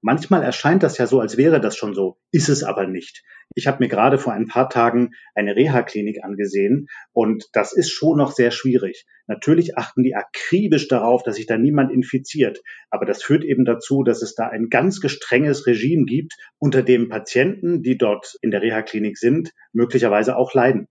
Manchmal 0.00 0.42
erscheint 0.42 0.82
das 0.82 0.96
ja 0.98 1.06
so, 1.06 1.20
als 1.20 1.36
wäre 1.36 1.60
das 1.60 1.76
schon 1.76 1.94
so, 1.94 2.18
ist 2.30 2.48
es 2.48 2.62
aber 2.62 2.86
nicht. 2.86 3.24
Ich 3.54 3.66
habe 3.66 3.78
mir 3.82 3.88
gerade 3.88 4.18
vor 4.18 4.32
ein 4.32 4.46
paar 4.46 4.68
Tagen 4.68 5.10
eine 5.34 5.56
Reha-Klinik 5.56 6.22
angesehen 6.22 6.86
und 7.12 7.46
das 7.52 7.72
ist 7.72 7.90
schon 7.90 8.18
noch 8.18 8.30
sehr 8.30 8.50
schwierig. 8.52 9.06
Natürlich 9.26 9.76
achten 9.76 10.04
die 10.04 10.14
akribisch 10.14 10.86
darauf, 10.86 11.22
dass 11.22 11.36
sich 11.36 11.46
da 11.46 11.58
niemand 11.58 11.90
infiziert, 11.90 12.60
aber 12.90 13.06
das 13.06 13.22
führt 13.22 13.44
eben 13.44 13.64
dazu, 13.64 14.04
dass 14.04 14.22
es 14.22 14.34
da 14.34 14.48
ein 14.48 14.68
ganz 14.68 15.00
gestrenges 15.00 15.66
Regime 15.66 16.04
gibt, 16.04 16.34
unter 16.58 16.82
dem 16.82 17.08
Patienten, 17.08 17.82
die 17.82 17.98
dort 17.98 18.36
in 18.40 18.50
der 18.50 18.62
Reha-Klinik 18.62 19.18
sind, 19.18 19.52
möglicherweise 19.72 20.36
auch 20.36 20.54
leiden. 20.54 20.86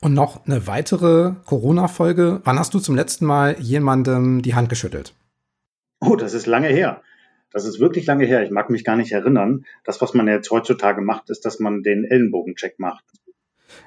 Und 0.00 0.14
noch 0.14 0.46
eine 0.46 0.66
weitere 0.66 1.32
Corona-Folge. 1.46 2.42
Wann 2.44 2.58
hast 2.58 2.74
du 2.74 2.78
zum 2.78 2.94
letzten 2.94 3.24
Mal 3.24 3.56
jemandem 3.58 4.42
die 4.42 4.54
Hand 4.54 4.68
geschüttelt? 4.68 5.14
Oh, 6.00 6.16
das 6.16 6.34
ist 6.34 6.46
lange 6.46 6.68
her. 6.68 7.02
Das 7.54 7.64
ist 7.64 7.78
wirklich 7.78 8.04
lange 8.06 8.26
her. 8.26 8.42
Ich 8.42 8.50
mag 8.50 8.68
mich 8.68 8.82
gar 8.84 8.96
nicht 8.96 9.12
erinnern. 9.12 9.64
Das, 9.84 10.00
was 10.00 10.12
man 10.12 10.26
jetzt 10.26 10.50
heutzutage 10.50 11.00
macht, 11.00 11.30
ist, 11.30 11.44
dass 11.44 11.60
man 11.60 11.84
den 11.84 12.04
Ellenbogencheck 12.04 12.80
macht. 12.80 13.04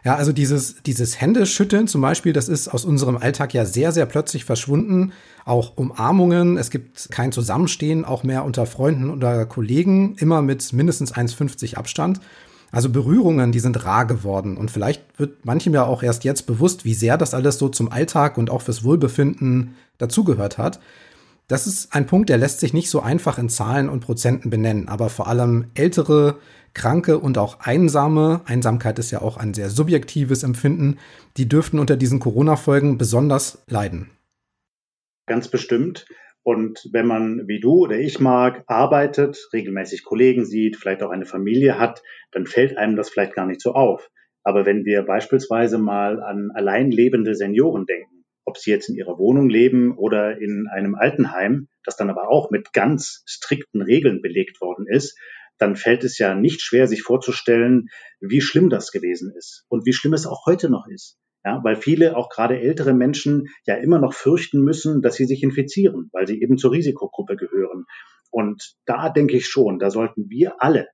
Ja, 0.06 0.16
also 0.16 0.32
dieses, 0.32 0.82
dieses 0.84 1.20
Händeschütteln 1.20 1.88
zum 1.88 2.00
Beispiel, 2.00 2.32
das 2.32 2.48
ist 2.48 2.70
aus 2.70 2.86
unserem 2.86 3.18
Alltag 3.18 3.54
ja 3.54 3.66
sehr, 3.66 3.92
sehr 3.92 4.06
plötzlich 4.06 4.46
verschwunden. 4.46 5.12
Auch 5.44 5.76
Umarmungen, 5.76 6.58
es 6.58 6.70
gibt 6.70 7.12
kein 7.12 7.34
Zusammenstehen, 7.34 8.06
auch 8.06 8.24
mehr 8.24 8.46
unter 8.46 8.66
Freunden 8.66 9.10
oder 9.10 9.46
Kollegen, 9.46 10.16
immer 10.18 10.42
mit 10.42 10.72
mindestens 10.72 11.14
1,50 11.14 11.76
Abstand. 11.76 12.22
Also 12.72 12.90
Berührungen, 12.90 13.52
die 13.52 13.60
sind 13.60 13.84
rar 13.84 14.06
geworden. 14.06 14.56
Und 14.56 14.72
vielleicht 14.72 15.04
wird 15.20 15.46
manchem 15.46 15.74
ja 15.74 15.84
auch 15.84 16.04
erst 16.04 16.24
jetzt 16.24 16.44
bewusst, 16.48 16.86
wie 16.86 16.94
sehr 16.94 17.18
das 17.18 17.34
alles 17.34 17.58
so 17.58 17.68
zum 17.68 17.92
Alltag 17.92 18.38
und 18.38 18.50
auch 18.50 18.62
fürs 18.62 18.86
Wohlbefinden 18.86 19.76
dazugehört 19.98 20.58
hat. 20.58 20.80
Das 21.50 21.66
ist 21.66 21.96
ein 21.96 22.08
Punkt, 22.08 22.28
der 22.28 22.38
lässt 22.38 22.60
sich 22.60 22.74
nicht 22.74 22.90
so 22.90 23.00
einfach 23.00 23.38
in 23.38 23.48
Zahlen 23.48 23.88
und 23.88 24.02
Prozenten 24.02 24.50
benennen, 24.50 24.90
aber 24.90 25.10
vor 25.10 25.28
allem 25.28 25.72
ältere, 25.76 26.40
kranke 26.74 27.20
und 27.20 27.38
auch 27.38 27.62
einsame, 27.62 28.42
Einsamkeit 28.46 29.00
ist 29.00 29.12
ja 29.12 29.22
auch 29.22 29.38
ein 29.38 29.54
sehr 29.54 29.70
subjektives 29.70 30.44
Empfinden, 30.44 30.98
die 31.38 31.48
dürften 31.48 31.80
unter 31.80 31.96
diesen 31.96 32.20
Corona-Folgen 32.20 32.98
besonders 32.98 33.64
leiden. 33.68 34.10
Ganz 35.26 35.48
bestimmt. 35.48 36.06
Und 36.44 36.88
wenn 36.92 37.08
man, 37.08 37.48
wie 37.48 37.62
du 37.62 37.80
oder 37.80 37.98
ich 37.98 38.20
mag, 38.20 38.64
arbeitet, 38.68 39.50
regelmäßig 39.54 40.04
Kollegen 40.04 40.46
sieht, 40.46 40.76
vielleicht 40.76 41.02
auch 41.02 41.12
eine 41.12 41.26
Familie 41.26 41.80
hat, 41.80 42.02
dann 42.32 42.46
fällt 42.46 42.78
einem 42.78 42.96
das 42.98 43.10
vielleicht 43.10 43.36
gar 43.36 43.46
nicht 43.46 43.62
so 43.62 43.74
auf. 43.74 44.10
Aber 44.44 44.66
wenn 44.66 44.86
wir 44.86 45.04
beispielsweise 45.04 45.78
mal 45.78 46.22
an 46.22 46.52
allein 46.54 46.92
lebende 46.92 47.36
Senioren 47.36 47.86
denken, 47.86 48.17
ob 48.48 48.58
sie 48.58 48.72
jetzt 48.72 48.88
in 48.88 48.96
ihrer 48.96 49.20
Wohnung 49.20 49.50
leben 49.50 49.98
oder 49.98 50.40
in 50.40 50.68
einem 50.72 50.96
Altenheim, 50.96 51.68
das 51.84 51.98
dann 51.98 52.10
aber 52.10 52.30
auch 52.30 52.50
mit 52.50 52.72
ganz 52.72 53.22
strikten 53.26 53.82
Regeln 53.82 54.22
belegt 54.22 54.62
worden 54.62 54.88
ist, 54.88 55.20
dann 55.58 55.76
fällt 55.76 56.06
es 56.06 56.18
ja 56.18 56.34
nicht 56.34 56.62
schwer, 56.62 56.88
sich 56.88 57.02
vorzustellen, 57.02 57.90
wie 58.22 58.40
schlimm 58.40 58.70
das 58.70 58.92
gewesen 58.92 59.34
ist 59.36 59.66
und 59.68 59.86
wie 59.86 59.92
schlimm 59.92 60.14
es 60.14 60.26
auch 60.26 60.46
heute 60.46 60.70
noch 60.70 60.88
ist. 60.88 61.18
Ja, 61.44 61.60
weil 61.64 61.76
viele, 61.76 62.16
auch 62.16 62.30
gerade 62.30 62.60
ältere 62.60 62.94
Menschen, 62.94 63.48
ja 63.66 63.76
immer 63.76 64.00
noch 64.00 64.14
fürchten 64.14 64.62
müssen, 64.62 65.02
dass 65.02 65.16
sie 65.16 65.26
sich 65.26 65.44
infizieren, 65.44 66.10
weil 66.14 66.26
sie 66.26 66.42
eben 66.42 66.58
zur 66.58 66.72
Risikogruppe 66.72 67.36
gehören. 67.36 67.84
Und 68.32 68.76
da 68.86 69.10
denke 69.10 69.36
ich 69.36 69.48
schon, 69.48 69.78
da 69.78 69.90
sollten 69.90 70.30
wir 70.30 70.62
alle, 70.62 70.88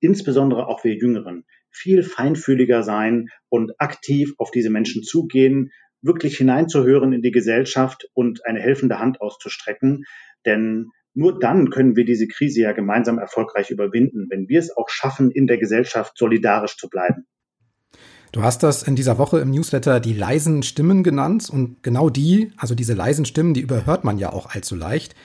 insbesondere 0.00 0.66
auch 0.66 0.84
wir 0.84 0.94
Jüngeren, 0.94 1.44
viel 1.70 2.02
feinfühliger 2.02 2.82
sein 2.82 3.28
und 3.48 3.72
aktiv 3.78 4.34
auf 4.38 4.50
diese 4.50 4.70
Menschen 4.70 5.02
zugehen, 5.02 5.70
wirklich 6.02 6.36
hineinzuhören 6.36 7.12
in 7.12 7.22
die 7.22 7.30
Gesellschaft 7.30 8.08
und 8.14 8.44
eine 8.46 8.60
helfende 8.60 8.98
Hand 8.98 9.20
auszustrecken. 9.20 10.04
Denn 10.46 10.88
nur 11.14 11.38
dann 11.38 11.70
können 11.70 11.96
wir 11.96 12.04
diese 12.04 12.28
Krise 12.28 12.62
ja 12.62 12.72
gemeinsam 12.72 13.18
erfolgreich 13.18 13.70
überwinden, 13.70 14.26
wenn 14.30 14.48
wir 14.48 14.60
es 14.60 14.76
auch 14.76 14.88
schaffen, 14.88 15.30
in 15.30 15.46
der 15.46 15.58
Gesellschaft 15.58 16.16
solidarisch 16.16 16.76
zu 16.76 16.88
bleiben. 16.88 17.26
Du 18.32 18.42
hast 18.44 18.62
das 18.62 18.84
in 18.84 18.94
dieser 18.94 19.18
Woche 19.18 19.40
im 19.40 19.50
Newsletter 19.50 19.98
die 19.98 20.12
leisen 20.12 20.62
Stimmen 20.62 21.02
genannt 21.02 21.50
und 21.50 21.82
genau 21.82 22.10
die, 22.10 22.52
also 22.56 22.76
diese 22.76 22.94
leisen 22.94 23.24
Stimmen, 23.24 23.54
die 23.54 23.60
überhört 23.60 24.04
man 24.04 24.18
ja 24.18 24.32
auch 24.32 24.54
allzu 24.54 24.76
leicht. 24.76 25.16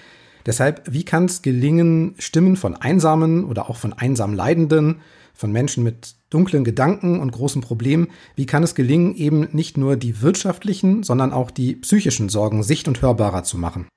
Deshalb, 0.47 0.81
wie 0.89 1.05
kann 1.05 1.25
es 1.25 1.43
gelingen, 1.43 2.15
Stimmen 2.17 2.55
von 2.55 2.75
Einsamen 2.75 3.45
oder 3.45 3.69
auch 3.69 3.77
von 3.77 3.93
einsam 3.93 4.33
Leidenden 4.33 5.01
von 5.35 5.51
Menschen 5.51 5.83
mit 5.83 6.15
dunklen 6.29 6.63
Gedanken 6.63 7.19
und 7.19 7.31
großen 7.31 7.61
Problemen, 7.61 8.11
wie 8.35 8.45
kann 8.45 8.63
es 8.63 8.75
gelingen, 8.75 9.15
eben 9.15 9.49
nicht 9.51 9.77
nur 9.77 9.95
die 9.95 10.21
wirtschaftlichen, 10.21 11.03
sondern 11.03 11.31
auch 11.31 11.51
die 11.51 11.75
psychischen 11.75 12.29
Sorgen 12.29 12.63
sicht- 12.63 12.87
und 12.87 13.01
hörbarer 13.01 13.43
zu 13.43 13.57
machen? 13.57 13.87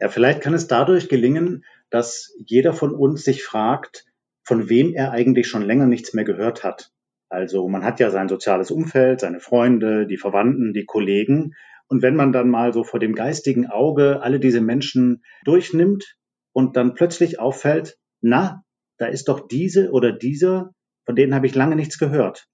Ja, 0.00 0.08
vielleicht 0.08 0.40
kann 0.40 0.54
es 0.54 0.66
dadurch 0.66 1.08
gelingen, 1.08 1.64
dass 1.90 2.34
jeder 2.44 2.72
von 2.72 2.94
uns 2.94 3.22
sich 3.22 3.44
fragt, 3.44 4.06
von 4.42 4.68
wem 4.68 4.94
er 4.94 5.12
eigentlich 5.12 5.46
schon 5.46 5.62
länger 5.62 5.86
nichts 5.86 6.14
mehr 6.14 6.24
gehört 6.24 6.64
hat. 6.64 6.90
Also 7.28 7.68
man 7.68 7.84
hat 7.84 8.00
ja 8.00 8.10
sein 8.10 8.28
soziales 8.28 8.70
Umfeld, 8.70 9.20
seine 9.20 9.40
Freunde, 9.40 10.06
die 10.06 10.18
Verwandten, 10.18 10.72
die 10.72 10.84
Kollegen. 10.84 11.54
Und 11.88 12.02
wenn 12.02 12.16
man 12.16 12.32
dann 12.32 12.50
mal 12.50 12.72
so 12.72 12.84
vor 12.84 13.00
dem 13.00 13.14
geistigen 13.14 13.68
Auge 13.68 14.20
alle 14.22 14.40
diese 14.40 14.60
Menschen 14.60 15.22
durchnimmt 15.44 16.16
und 16.52 16.76
dann 16.76 16.94
plötzlich 16.94 17.38
auffällt, 17.38 17.96
na, 18.20 18.64
da 18.98 19.06
ist 19.06 19.28
doch 19.28 19.48
diese 19.48 19.90
oder 19.90 20.12
dieser, 20.12 20.72
von 21.04 21.16
denen 21.16 21.34
habe 21.34 21.46
ich 21.46 21.54
lange 21.54 21.76
nichts 21.76 21.98
gehört. 21.98 22.46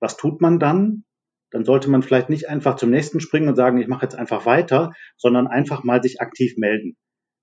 Was 0.00 0.16
tut 0.16 0.40
man 0.40 0.58
dann? 0.58 1.04
Dann 1.50 1.64
sollte 1.64 1.90
man 1.90 2.02
vielleicht 2.02 2.30
nicht 2.30 2.48
einfach 2.48 2.76
zum 2.76 2.90
nächsten 2.90 3.20
springen 3.20 3.48
und 3.48 3.56
sagen, 3.56 3.78
ich 3.78 3.86
mache 3.86 4.06
jetzt 4.06 4.14
einfach 4.14 4.46
weiter, 4.46 4.92
sondern 5.16 5.46
einfach 5.46 5.84
mal 5.84 6.02
sich 6.02 6.20
aktiv 6.20 6.54
melden. 6.56 6.96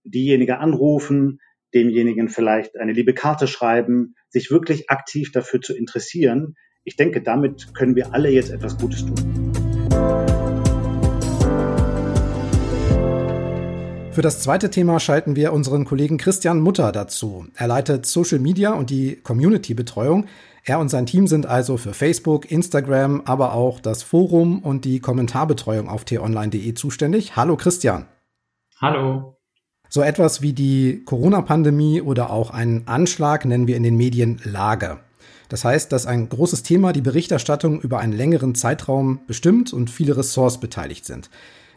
Diejenige 0.04 0.58
anrufen, 0.58 1.40
demjenigen 1.74 2.30
vielleicht 2.30 2.78
eine 2.78 2.94
liebe 2.94 3.14
Karte 3.14 3.48
schreiben, 3.48 4.16
sich 4.30 4.50
wirklich 4.50 4.90
aktiv 4.90 5.32
dafür 5.32 5.62
zu 5.62 5.76
interessieren. 5.76 6.56
Ich 6.84 6.96
denke, 6.96 7.22
damit 7.22 7.76
können 7.76 7.96
wir 7.96 8.14
alle 8.14 8.30
jetzt 8.30 8.50
etwas 8.50 8.78
Gutes 8.78 9.06
tun. 9.06 9.29
Für 14.12 14.24
das 14.24 14.42
zweite 14.42 14.70
Thema 14.72 15.00
schalten 15.00 15.36
wir 15.36 15.54
unseren 15.54 15.86
Kollegen 15.86 16.18
Christian 16.18 16.60
Mutter 16.60 16.92
dazu. 16.92 17.46
Er 17.56 17.68
leitet 17.68 18.06
Social 18.06 18.40
Media 18.40 18.74
und 18.74 18.90
die 18.90 19.16
Community-Betreuung. 19.16 20.26
Er 20.66 20.80
und 20.80 20.90
sein 20.90 21.06
Team 21.06 21.28
sind 21.28 21.46
also 21.46 21.78
für 21.78 21.94
Facebook, 21.94 22.52
Instagram, 22.52 23.22
aber 23.26 23.54
auch 23.54 23.80
das 23.80 24.02
Forum 24.04 24.60
und 24.60 24.84
die 24.84 25.00
Kommentarbetreuung 25.00 25.88
auf 25.88 26.06
t-online.de 26.06 26.74
zuständig. 26.74 27.36
Hallo 27.36 27.56
Christian. 27.56 28.08
Hallo. 28.82 29.38
So 29.90 30.02
etwas 30.02 30.42
wie 30.42 30.54
die 30.54 31.04
Corona-Pandemie 31.06 32.02
oder 32.02 32.32
auch 32.32 32.50
einen 32.50 32.88
Anschlag 32.88 33.46
nennen 33.46 33.68
wir 33.68 33.78
in 33.78 33.84
den 33.84 33.96
Medien 33.96 34.42
Lage. 34.44 35.00
Das 35.50 35.64
heißt, 35.64 35.92
dass 35.92 36.06
ein 36.06 36.30
großes 36.30 36.64
Thema 36.64 36.94
die 36.94 37.02
Berichterstattung 37.02 37.80
über 37.82 38.00
einen 38.00 38.14
längeren 38.14 38.54
Zeitraum 38.54 39.22
bestimmt 39.28 39.72
und 39.72 39.90
viele 39.90 40.18
Ressorts 40.18 40.60
beteiligt 40.60 41.06
sind. 41.06 41.30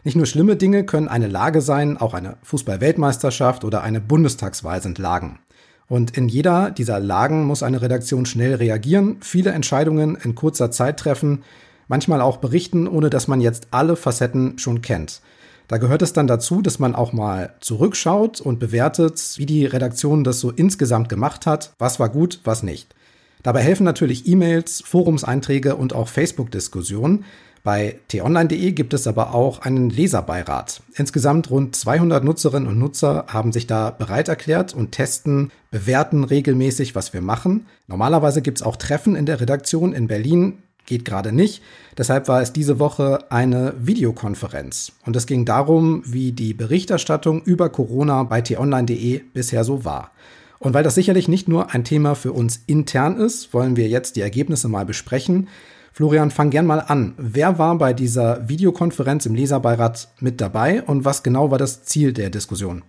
Nicht 0.03 0.17
nur 0.17 0.25
schlimme 0.25 0.57
Dinge 0.57 0.83
können 0.83 1.07
eine 1.07 1.27
Lage 1.27 1.61
sein, 1.61 1.97
auch 1.97 2.13
eine 2.13 2.35
Fußball-Weltmeisterschaft 2.43 3.63
oder 3.63 3.83
eine 3.83 4.01
Bundestagswahl 4.01 4.81
sind 4.81 4.97
Lagen. 4.97 5.39
Und 5.87 6.17
in 6.17 6.27
jeder 6.27 6.71
dieser 6.71 6.99
Lagen 6.99 7.45
muss 7.45 7.63
eine 7.63 7.81
Redaktion 7.81 8.25
schnell 8.25 8.55
reagieren, 8.55 9.17
viele 9.21 9.51
Entscheidungen 9.51 10.15
in 10.15 10.35
kurzer 10.35 10.71
Zeit 10.71 10.99
treffen, 10.99 11.43
manchmal 11.87 12.19
auch 12.19 12.37
berichten, 12.37 12.87
ohne 12.87 13.09
dass 13.09 13.27
man 13.27 13.39
jetzt 13.39 13.67
alle 13.71 13.95
Facetten 13.95 14.57
schon 14.57 14.81
kennt. 14.81 15.21
Da 15.69 15.77
gehört 15.77 16.01
es 16.01 16.11
dann 16.11 16.27
dazu, 16.27 16.61
dass 16.61 16.79
man 16.79 16.95
auch 16.95 17.13
mal 17.13 17.53
zurückschaut 17.61 18.41
und 18.41 18.59
bewertet, 18.59 19.21
wie 19.37 19.45
die 19.45 19.65
Redaktion 19.65 20.25
das 20.25 20.41
so 20.41 20.51
insgesamt 20.51 21.07
gemacht 21.07 21.45
hat, 21.45 21.73
was 21.79 21.99
war 21.99 22.09
gut, 22.09 22.41
was 22.43 22.63
nicht. 22.63 22.93
Dabei 23.41 23.61
helfen 23.61 23.83
natürlich 23.83 24.27
E-Mails, 24.27 24.83
Forumseinträge 24.85 25.75
und 25.75 25.93
auch 25.93 26.09
Facebook-Diskussionen. 26.09 27.25
Bei 27.63 27.97
t-online.de 28.09 28.73
gibt 28.73 28.93
es 28.93 29.07
aber 29.07 29.33
auch 29.33 29.59
einen 29.59 29.89
Leserbeirat. 29.89 30.83
Insgesamt 30.95 31.49
rund 31.49 31.77
200 31.77 32.21
Nutzerinnen 32.21 32.67
und 32.67 32.77
Nutzer 32.77 33.25
haben 33.29 33.53
sich 33.53 33.67
da 33.67 33.89
bereit 33.89 34.27
erklärt 34.27 34.73
und 34.73 34.91
testen, 34.91 35.49
bewerten 35.71 36.25
regelmäßig, 36.25 36.93
was 36.93 37.13
wir 37.13 37.21
machen. 37.21 37.65
Normalerweise 37.87 38.41
gibt 38.41 38.57
es 38.57 38.63
auch 38.63 38.75
Treffen 38.75 39.15
in 39.15 39.25
der 39.25 39.39
Redaktion 39.39 39.93
in 39.93 40.07
Berlin. 40.07 40.57
Geht 40.85 41.05
gerade 41.05 41.31
nicht. 41.31 41.63
Deshalb 41.97 42.27
war 42.27 42.41
es 42.41 42.51
diese 42.51 42.79
Woche 42.79 43.31
eine 43.31 43.73
Videokonferenz. 43.79 44.91
Und 45.05 45.15
es 45.15 45.25
ging 45.25 45.45
darum, 45.45 46.03
wie 46.05 46.33
die 46.33 46.53
Berichterstattung 46.53 47.41
über 47.43 47.69
Corona 47.69 48.23
bei 48.23 48.41
t-online.de 48.41 49.21
bisher 49.33 49.63
so 49.63 49.85
war. 49.85 50.11
Und 50.59 50.73
weil 50.73 50.83
das 50.83 50.95
sicherlich 50.95 51.29
nicht 51.29 51.47
nur 51.47 51.73
ein 51.73 51.85
Thema 51.85 52.15
für 52.15 52.33
uns 52.33 52.61
intern 52.67 53.17
ist, 53.17 53.53
wollen 53.53 53.77
wir 53.77 53.87
jetzt 53.87 54.17
die 54.17 54.21
Ergebnisse 54.21 54.67
mal 54.67 54.85
besprechen. 54.85 55.47
Florian, 55.95 56.31
fang 56.31 56.49
gern 56.49 56.65
mal 56.65 56.79
an. 56.79 57.13
Wer 57.17 57.59
war 57.59 57.77
bei 57.77 57.93
dieser 57.93 58.49
Videokonferenz 58.49 59.27
im 59.27 59.35
Leserbeirat 59.35 60.07
mit 60.19 60.41
dabei 60.41 60.81
und 60.81 61.05
was 61.05 61.21
genau 61.21 61.51
war 61.51 61.59
das 61.59 61.83
Ziel 61.83 62.13
der 62.13 62.31
Diskussion? 62.31 62.83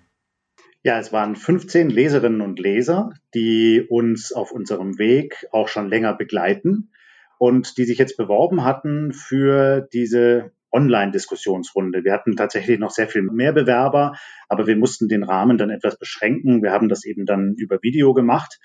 Ja, 0.83 0.99
es 0.99 1.13
waren 1.13 1.37
15 1.37 1.91
Leserinnen 1.91 2.41
und 2.41 2.59
Leser, 2.59 3.13
die 3.35 3.85
uns 3.87 4.33
auf 4.33 4.53
unserem 4.53 4.99
Weg 4.99 5.47
auch 5.53 5.69
schon 5.69 5.91
länger 5.91 6.15
begleiten 6.15 6.93
und 7.39 7.77
die 7.77 7.85
sich 7.85 7.99
jetzt 7.99 8.17
beworben 8.17 8.65
hatten 8.65 9.13
für 9.13 9.87
diese 9.93 10.53
Online-Diskussionsrunde. 10.73 12.05
Wir 12.05 12.15
hatten 12.15 12.37
tatsächlich 12.37 12.79
noch 12.79 12.91
sehr 12.91 13.09
viel 13.09 13.21
mehr 13.21 13.53
Bewerber, 13.53 14.15
aber 14.49 14.67
wir 14.67 14.77
mussten 14.77 15.09
den 15.09 15.25
Rahmen 15.25 15.59
dann 15.59 15.69
etwas 15.69 15.99
beschränken. 15.99 16.63
Wir 16.63 16.73
haben 16.73 16.89
das 16.89 17.05
eben 17.05 17.27
dann 17.27 17.55
über 17.59 17.83
Video 17.83 18.15
gemacht. 18.15 18.61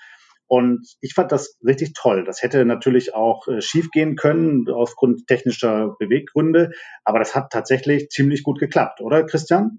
Und 0.50 0.84
ich 1.00 1.14
fand 1.14 1.30
das 1.30 1.56
richtig 1.64 1.92
toll. 1.94 2.24
Das 2.24 2.42
hätte 2.42 2.64
natürlich 2.64 3.14
auch 3.14 3.46
äh, 3.46 3.60
schiefgehen 3.60 4.16
können 4.16 4.68
aufgrund 4.68 5.28
technischer 5.28 5.94
Beweggründe, 6.00 6.72
aber 7.04 7.20
das 7.20 7.36
hat 7.36 7.52
tatsächlich 7.52 8.08
ziemlich 8.08 8.42
gut 8.42 8.58
geklappt, 8.58 9.00
oder 9.00 9.22
Christian? 9.22 9.78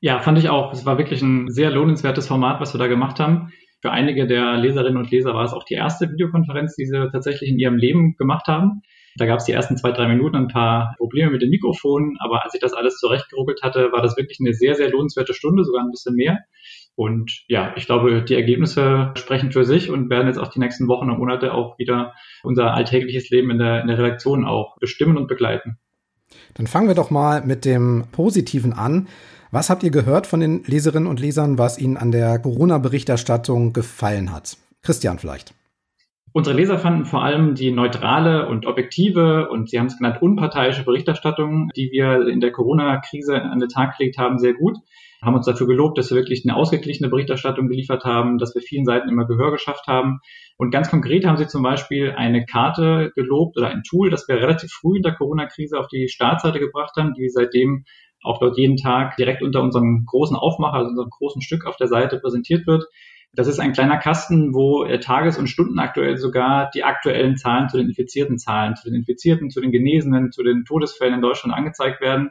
Ja, 0.00 0.18
fand 0.18 0.36
ich 0.36 0.48
auch. 0.48 0.72
Es 0.72 0.84
war 0.84 0.98
wirklich 0.98 1.22
ein 1.22 1.48
sehr 1.48 1.70
lohnenswertes 1.70 2.26
Format, 2.26 2.60
was 2.60 2.74
wir 2.74 2.80
da 2.80 2.88
gemacht 2.88 3.20
haben. 3.20 3.52
Für 3.80 3.92
einige 3.92 4.26
der 4.26 4.56
Leserinnen 4.56 4.96
und 4.96 5.12
Leser 5.12 5.32
war 5.32 5.44
es 5.44 5.52
auch 5.52 5.62
die 5.62 5.74
erste 5.74 6.10
Videokonferenz, 6.10 6.74
die 6.74 6.86
sie 6.86 7.10
tatsächlich 7.12 7.48
in 7.48 7.60
ihrem 7.60 7.76
Leben 7.76 8.16
gemacht 8.16 8.48
haben. 8.48 8.82
Da 9.16 9.26
gab 9.26 9.38
es 9.38 9.44
die 9.44 9.52
ersten 9.52 9.76
zwei, 9.76 9.92
drei 9.92 10.08
Minuten 10.08 10.34
ein 10.34 10.48
paar 10.48 10.96
Probleme 10.98 11.30
mit 11.30 11.42
dem 11.42 11.50
Mikrofon, 11.50 12.16
aber 12.18 12.44
als 12.44 12.54
ich 12.54 12.60
das 12.60 12.72
alles 12.72 12.98
zurechtgeruckelt 12.98 13.62
hatte, 13.62 13.92
war 13.92 14.02
das 14.02 14.16
wirklich 14.16 14.38
eine 14.40 14.54
sehr, 14.54 14.74
sehr 14.74 14.90
lohnenswerte 14.90 15.34
Stunde, 15.34 15.64
sogar 15.64 15.84
ein 15.84 15.92
bisschen 15.92 16.16
mehr. 16.16 16.40
Und 16.98 17.44
ja, 17.46 17.74
ich 17.76 17.86
glaube, 17.86 18.24
die 18.24 18.34
Ergebnisse 18.34 19.12
sprechen 19.14 19.52
für 19.52 19.64
sich 19.64 19.88
und 19.88 20.10
werden 20.10 20.26
jetzt 20.26 20.36
auch 20.36 20.48
die 20.48 20.58
nächsten 20.58 20.88
Wochen 20.88 21.08
und 21.08 21.20
Monate 21.20 21.54
auch 21.54 21.78
wieder 21.78 22.12
unser 22.42 22.74
alltägliches 22.74 23.30
Leben 23.30 23.52
in 23.52 23.58
der, 23.60 23.82
in 23.82 23.86
der 23.86 23.98
Redaktion 23.98 24.44
auch 24.44 24.76
bestimmen 24.80 25.16
und 25.16 25.28
begleiten. 25.28 25.78
Dann 26.54 26.66
fangen 26.66 26.88
wir 26.88 26.96
doch 26.96 27.10
mal 27.10 27.46
mit 27.46 27.64
dem 27.64 28.06
Positiven 28.10 28.72
an. 28.72 29.06
Was 29.52 29.70
habt 29.70 29.84
ihr 29.84 29.92
gehört 29.92 30.26
von 30.26 30.40
den 30.40 30.64
Leserinnen 30.64 31.06
und 31.06 31.20
Lesern, 31.20 31.56
was 31.56 31.78
ihnen 31.78 31.96
an 31.96 32.10
der 32.10 32.40
Corona-Berichterstattung 32.40 33.72
gefallen 33.72 34.32
hat? 34.32 34.56
Christian 34.82 35.20
vielleicht. 35.20 35.54
Unsere 36.32 36.56
Leser 36.56 36.78
fanden 36.78 37.04
vor 37.04 37.22
allem 37.22 37.54
die 37.54 37.70
neutrale 37.70 38.48
und 38.48 38.66
objektive 38.66 39.48
und 39.50 39.70
sie 39.70 39.78
haben 39.78 39.86
es 39.86 39.96
genannt 39.96 40.20
unparteiische 40.20 40.84
Berichterstattung, 40.84 41.70
die 41.76 41.90
wir 41.90 42.28
in 42.28 42.40
der 42.40 42.52
Corona-Krise 42.52 43.42
an 43.42 43.58
den 43.58 43.68
Tag 43.68 43.96
gelegt 43.96 44.18
haben, 44.18 44.38
sehr 44.38 44.54
gut. 44.54 44.76
Haben 45.20 45.34
uns 45.34 45.46
dafür 45.46 45.66
gelobt, 45.66 45.98
dass 45.98 46.10
wir 46.10 46.16
wirklich 46.16 46.44
eine 46.44 46.54
ausgeglichene 46.54 47.08
Berichterstattung 47.08 47.66
geliefert 47.66 48.04
haben, 48.04 48.38
dass 48.38 48.54
wir 48.54 48.62
vielen 48.62 48.84
Seiten 48.84 49.08
immer 49.08 49.26
Gehör 49.26 49.50
geschafft 49.50 49.88
haben. 49.88 50.20
Und 50.56 50.70
ganz 50.70 50.90
konkret 50.90 51.26
haben 51.26 51.38
sie 51.38 51.48
zum 51.48 51.62
Beispiel 51.62 52.12
eine 52.16 52.44
Karte 52.44 53.10
gelobt 53.16 53.56
oder 53.56 53.68
ein 53.68 53.82
Tool, 53.82 54.10
das 54.10 54.28
wir 54.28 54.36
relativ 54.36 54.70
früh 54.70 54.98
in 54.98 55.02
der 55.02 55.14
Corona-Krise 55.14 55.76
auf 55.76 55.88
die 55.88 56.08
Startseite 56.08 56.60
gebracht 56.60 56.92
haben, 56.96 57.14
die 57.14 57.28
seitdem 57.30 57.84
auch 58.22 58.38
dort 58.38 58.58
jeden 58.58 58.76
Tag 58.76 59.16
direkt 59.16 59.42
unter 59.42 59.62
unserem 59.62 60.04
großen 60.06 60.36
Aufmacher, 60.36 60.74
also 60.74 60.90
unserem 60.90 61.10
großen 61.10 61.42
Stück 61.42 61.66
auf 61.66 61.76
der 61.76 61.88
Seite 61.88 62.18
präsentiert 62.18 62.66
wird. 62.66 62.84
Das 63.32 63.46
ist 63.46 63.60
ein 63.60 63.72
kleiner 63.72 63.98
Kasten, 63.98 64.54
wo 64.54 64.84
tages- 64.98 65.38
und 65.38 65.48
stundenaktuell 65.48 66.16
sogar 66.16 66.70
die 66.74 66.84
aktuellen 66.84 67.36
Zahlen 67.36 67.68
zu 67.68 67.76
den 67.76 67.88
infizierten 67.88 68.38
Zahlen, 68.38 68.74
zu 68.74 68.88
den 68.88 68.94
Infizierten, 68.94 69.50
zu 69.50 69.60
den 69.60 69.70
Genesenen, 69.70 70.32
zu 70.32 70.42
den 70.42 70.64
Todesfällen 70.64 71.14
in 71.14 71.20
Deutschland 71.20 71.54
angezeigt 71.54 72.00
werden. 72.00 72.30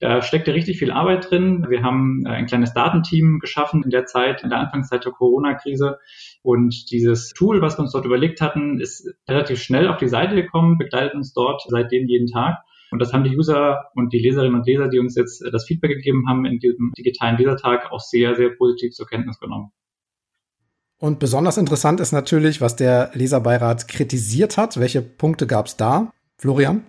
Da 0.00 0.22
steckte 0.22 0.54
richtig 0.54 0.78
viel 0.78 0.90
Arbeit 0.90 1.30
drin. 1.30 1.66
Wir 1.68 1.82
haben 1.82 2.24
äh, 2.24 2.30
ein 2.30 2.46
kleines 2.46 2.72
Datenteam 2.72 3.38
geschaffen 3.38 3.82
in 3.84 3.90
der 3.90 4.06
Zeit, 4.06 4.42
in 4.42 4.48
der 4.48 4.58
Anfangszeit 4.58 5.04
der 5.04 5.12
Corona-Krise. 5.12 5.98
Und 6.42 6.90
dieses 6.90 7.32
Tool, 7.36 7.60
was 7.60 7.76
wir 7.76 7.82
uns 7.82 7.92
dort 7.92 8.06
überlegt 8.06 8.40
hatten, 8.40 8.80
ist 8.80 9.14
relativ 9.28 9.62
schnell 9.62 9.88
auf 9.88 9.98
die 9.98 10.08
Seite 10.08 10.34
gekommen, 10.34 10.78
begleitet 10.78 11.14
uns 11.14 11.34
dort 11.34 11.62
seitdem 11.68 12.08
jeden 12.08 12.28
Tag. 12.28 12.60
Und 12.90 12.98
das 13.00 13.12
haben 13.12 13.24
die 13.24 13.36
User 13.36 13.90
und 13.94 14.12
die 14.14 14.18
Leserinnen 14.18 14.54
und 14.54 14.66
Leser, 14.66 14.88
die 14.88 14.98
uns 14.98 15.14
jetzt 15.16 15.44
das 15.52 15.66
Feedback 15.66 15.90
gegeben 15.90 16.24
haben 16.26 16.46
in 16.46 16.58
diesem 16.58 16.92
digitalen 16.96 17.36
Lesertag, 17.36 17.92
auch 17.92 18.00
sehr, 18.00 18.34
sehr 18.34 18.50
positiv 18.56 18.92
zur 18.92 19.06
Kenntnis 19.06 19.38
genommen. 19.38 19.70
Und 21.00 21.18
besonders 21.18 21.56
interessant 21.56 21.98
ist 21.98 22.12
natürlich, 22.12 22.60
was 22.60 22.76
der 22.76 23.10
Leserbeirat 23.14 23.88
kritisiert 23.88 24.58
hat. 24.58 24.78
Welche 24.78 25.00
Punkte 25.00 25.46
gab 25.46 25.66
es 25.66 25.76
da? 25.78 26.12
Florian? 26.36 26.84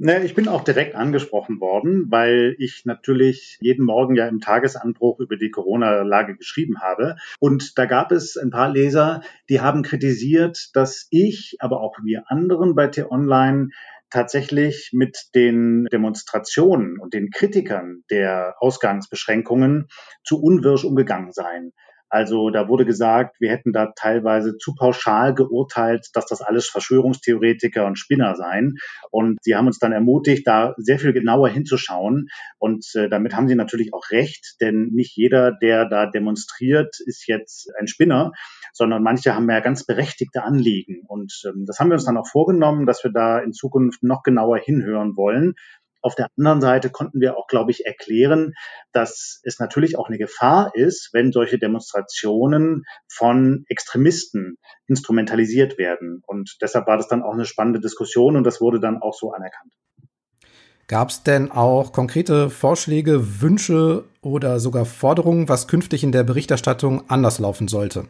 Ne, 0.00 0.24
ich 0.24 0.34
bin 0.34 0.48
auch 0.48 0.64
direkt 0.64 0.96
angesprochen 0.96 1.60
worden, 1.60 2.06
weil 2.10 2.56
ich 2.58 2.84
natürlich 2.84 3.56
jeden 3.60 3.84
Morgen 3.84 4.16
ja 4.16 4.26
im 4.26 4.40
Tagesanbruch 4.40 5.20
über 5.20 5.36
die 5.36 5.50
Corona-Lage 5.50 6.36
geschrieben 6.36 6.80
habe. 6.80 7.16
Und 7.38 7.78
da 7.78 7.86
gab 7.86 8.10
es 8.10 8.36
ein 8.36 8.50
paar 8.50 8.70
Leser, 8.70 9.22
die 9.48 9.60
haben 9.60 9.82
kritisiert, 9.82 10.70
dass 10.74 11.06
ich, 11.10 11.56
aber 11.60 11.80
auch 11.80 11.96
wir 12.02 12.24
anderen 12.30 12.74
bei 12.74 12.88
T-Online 12.88 13.68
tatsächlich 14.10 14.90
mit 14.92 15.28
den 15.34 15.86
Demonstrationen 15.92 16.98
und 16.98 17.14
den 17.14 17.30
Kritikern 17.30 18.02
der 18.10 18.54
Ausgangsbeschränkungen 18.58 19.88
zu 20.24 20.40
unwirsch 20.40 20.84
umgegangen 20.84 21.32
seien. 21.32 21.72
Also 22.08 22.50
da 22.50 22.68
wurde 22.68 22.84
gesagt, 22.84 23.40
wir 23.40 23.50
hätten 23.50 23.72
da 23.72 23.92
teilweise 23.94 24.56
zu 24.56 24.74
pauschal 24.74 25.34
geurteilt, 25.34 26.08
dass 26.14 26.26
das 26.26 26.40
alles 26.40 26.68
Verschwörungstheoretiker 26.68 27.86
und 27.86 27.98
Spinner 27.98 28.34
seien. 28.34 28.76
Und 29.10 29.38
sie 29.42 29.54
haben 29.54 29.66
uns 29.66 29.78
dann 29.78 29.92
ermutigt, 29.92 30.46
da 30.46 30.74
sehr 30.76 30.98
viel 30.98 31.12
genauer 31.12 31.48
hinzuschauen. 31.48 32.28
Und 32.58 32.86
äh, 32.94 33.08
damit 33.08 33.34
haben 33.34 33.48
sie 33.48 33.54
natürlich 33.54 33.92
auch 33.92 34.10
recht, 34.10 34.56
denn 34.60 34.90
nicht 34.92 35.16
jeder, 35.16 35.52
der 35.52 35.86
da 35.86 36.06
demonstriert, 36.06 36.96
ist 37.04 37.26
jetzt 37.28 37.70
ein 37.78 37.88
Spinner, 37.88 38.32
sondern 38.72 39.02
manche 39.02 39.34
haben 39.34 39.50
ja 39.50 39.60
ganz 39.60 39.84
berechtigte 39.84 40.42
Anliegen. 40.42 41.02
Und 41.06 41.42
ähm, 41.46 41.64
das 41.66 41.78
haben 41.78 41.88
wir 41.88 41.94
uns 41.94 42.04
dann 42.04 42.16
auch 42.16 42.28
vorgenommen, 42.28 42.86
dass 42.86 43.04
wir 43.04 43.12
da 43.12 43.38
in 43.38 43.52
Zukunft 43.52 44.02
noch 44.02 44.22
genauer 44.22 44.58
hinhören 44.58 45.16
wollen. 45.16 45.54
Auf 46.00 46.14
der 46.14 46.28
anderen 46.36 46.60
Seite 46.60 46.90
konnten 46.90 47.20
wir 47.20 47.36
auch, 47.36 47.46
glaube 47.48 47.70
ich, 47.70 47.84
erklären, 47.84 48.54
dass 48.92 49.40
es 49.42 49.58
natürlich 49.58 49.98
auch 49.98 50.08
eine 50.08 50.18
Gefahr 50.18 50.70
ist, 50.74 51.10
wenn 51.12 51.32
solche 51.32 51.58
Demonstrationen 51.58 52.84
von 53.08 53.64
Extremisten 53.68 54.56
instrumentalisiert 54.86 55.76
werden. 55.78 56.22
Und 56.26 56.56
deshalb 56.62 56.86
war 56.86 56.96
das 56.96 57.08
dann 57.08 57.22
auch 57.22 57.34
eine 57.34 57.44
spannende 57.44 57.80
Diskussion 57.80 58.36
und 58.36 58.44
das 58.44 58.60
wurde 58.60 58.80
dann 58.80 59.02
auch 59.02 59.14
so 59.14 59.32
anerkannt. 59.32 59.72
Gab 60.86 61.10
es 61.10 61.22
denn 61.22 61.50
auch 61.50 61.92
konkrete 61.92 62.48
Vorschläge, 62.48 63.42
Wünsche 63.42 64.04
oder 64.22 64.58
sogar 64.58 64.86
Forderungen, 64.86 65.48
was 65.48 65.68
künftig 65.68 66.02
in 66.02 66.12
der 66.12 66.22
Berichterstattung 66.22 67.10
anders 67.10 67.38
laufen 67.38 67.68
sollte? 67.68 68.06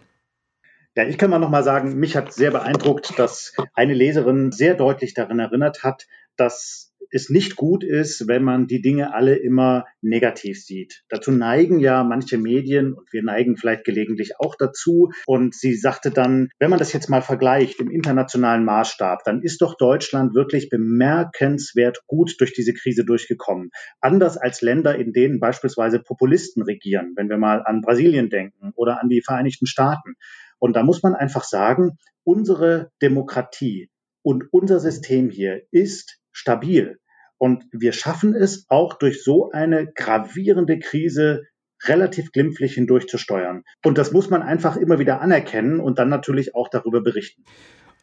Ja, 0.94 1.04
ich 1.04 1.18
kann 1.18 1.30
mal 1.30 1.40
noch 1.40 1.50
mal 1.50 1.64
sagen, 1.64 1.98
mich 1.98 2.16
hat 2.16 2.32
sehr 2.32 2.52
beeindruckt, 2.52 3.18
dass 3.18 3.52
eine 3.74 3.94
Leserin 3.94 4.52
sehr 4.52 4.74
deutlich 4.74 5.14
darin 5.14 5.40
erinnert 5.40 5.82
hat, 5.82 6.06
dass 6.36 6.87
es 7.10 7.30
nicht 7.30 7.56
gut 7.56 7.84
ist, 7.84 8.28
wenn 8.28 8.42
man 8.42 8.66
die 8.66 8.80
Dinge 8.80 9.14
alle 9.14 9.36
immer 9.36 9.84
negativ 10.02 10.62
sieht. 10.62 11.02
Dazu 11.08 11.30
neigen 11.30 11.80
ja 11.80 12.04
manche 12.04 12.38
Medien 12.38 12.92
und 12.92 13.12
wir 13.12 13.22
neigen 13.22 13.56
vielleicht 13.56 13.84
gelegentlich 13.84 14.38
auch 14.38 14.54
dazu. 14.56 15.10
Und 15.26 15.54
sie 15.54 15.74
sagte 15.74 16.10
dann, 16.10 16.48
wenn 16.58 16.70
man 16.70 16.78
das 16.78 16.92
jetzt 16.92 17.08
mal 17.08 17.22
vergleicht 17.22 17.80
im 17.80 17.90
internationalen 17.90 18.64
Maßstab, 18.64 19.24
dann 19.24 19.42
ist 19.42 19.62
doch 19.62 19.76
Deutschland 19.76 20.34
wirklich 20.34 20.68
bemerkenswert 20.68 22.02
gut 22.06 22.34
durch 22.38 22.52
diese 22.52 22.74
Krise 22.74 23.04
durchgekommen. 23.04 23.70
Anders 24.00 24.36
als 24.36 24.60
Länder, 24.60 24.96
in 24.96 25.12
denen 25.12 25.40
beispielsweise 25.40 26.00
Populisten 26.00 26.62
regieren, 26.62 27.14
wenn 27.16 27.28
wir 27.28 27.38
mal 27.38 27.62
an 27.64 27.80
Brasilien 27.80 28.30
denken 28.30 28.72
oder 28.74 29.00
an 29.00 29.08
die 29.08 29.22
Vereinigten 29.22 29.66
Staaten. 29.66 30.14
Und 30.58 30.74
da 30.74 30.82
muss 30.82 31.02
man 31.02 31.14
einfach 31.14 31.44
sagen, 31.44 31.98
unsere 32.24 32.90
Demokratie 33.00 33.90
und 34.22 34.44
unser 34.52 34.80
System 34.80 35.30
hier 35.30 35.62
ist 35.70 36.17
stabil. 36.38 36.98
Und 37.36 37.64
wir 37.72 37.92
schaffen 37.92 38.34
es 38.34 38.66
auch 38.68 38.94
durch 38.94 39.22
so 39.22 39.50
eine 39.50 39.86
gravierende 39.92 40.78
Krise 40.78 41.42
relativ 41.84 42.32
glimpflich 42.32 42.74
hindurchzusteuern. 42.74 43.62
Und 43.84 43.98
das 43.98 44.12
muss 44.12 44.30
man 44.30 44.42
einfach 44.42 44.76
immer 44.76 44.98
wieder 44.98 45.20
anerkennen 45.20 45.80
und 45.80 45.98
dann 45.98 46.08
natürlich 46.08 46.54
auch 46.54 46.68
darüber 46.68 47.00
berichten. 47.00 47.44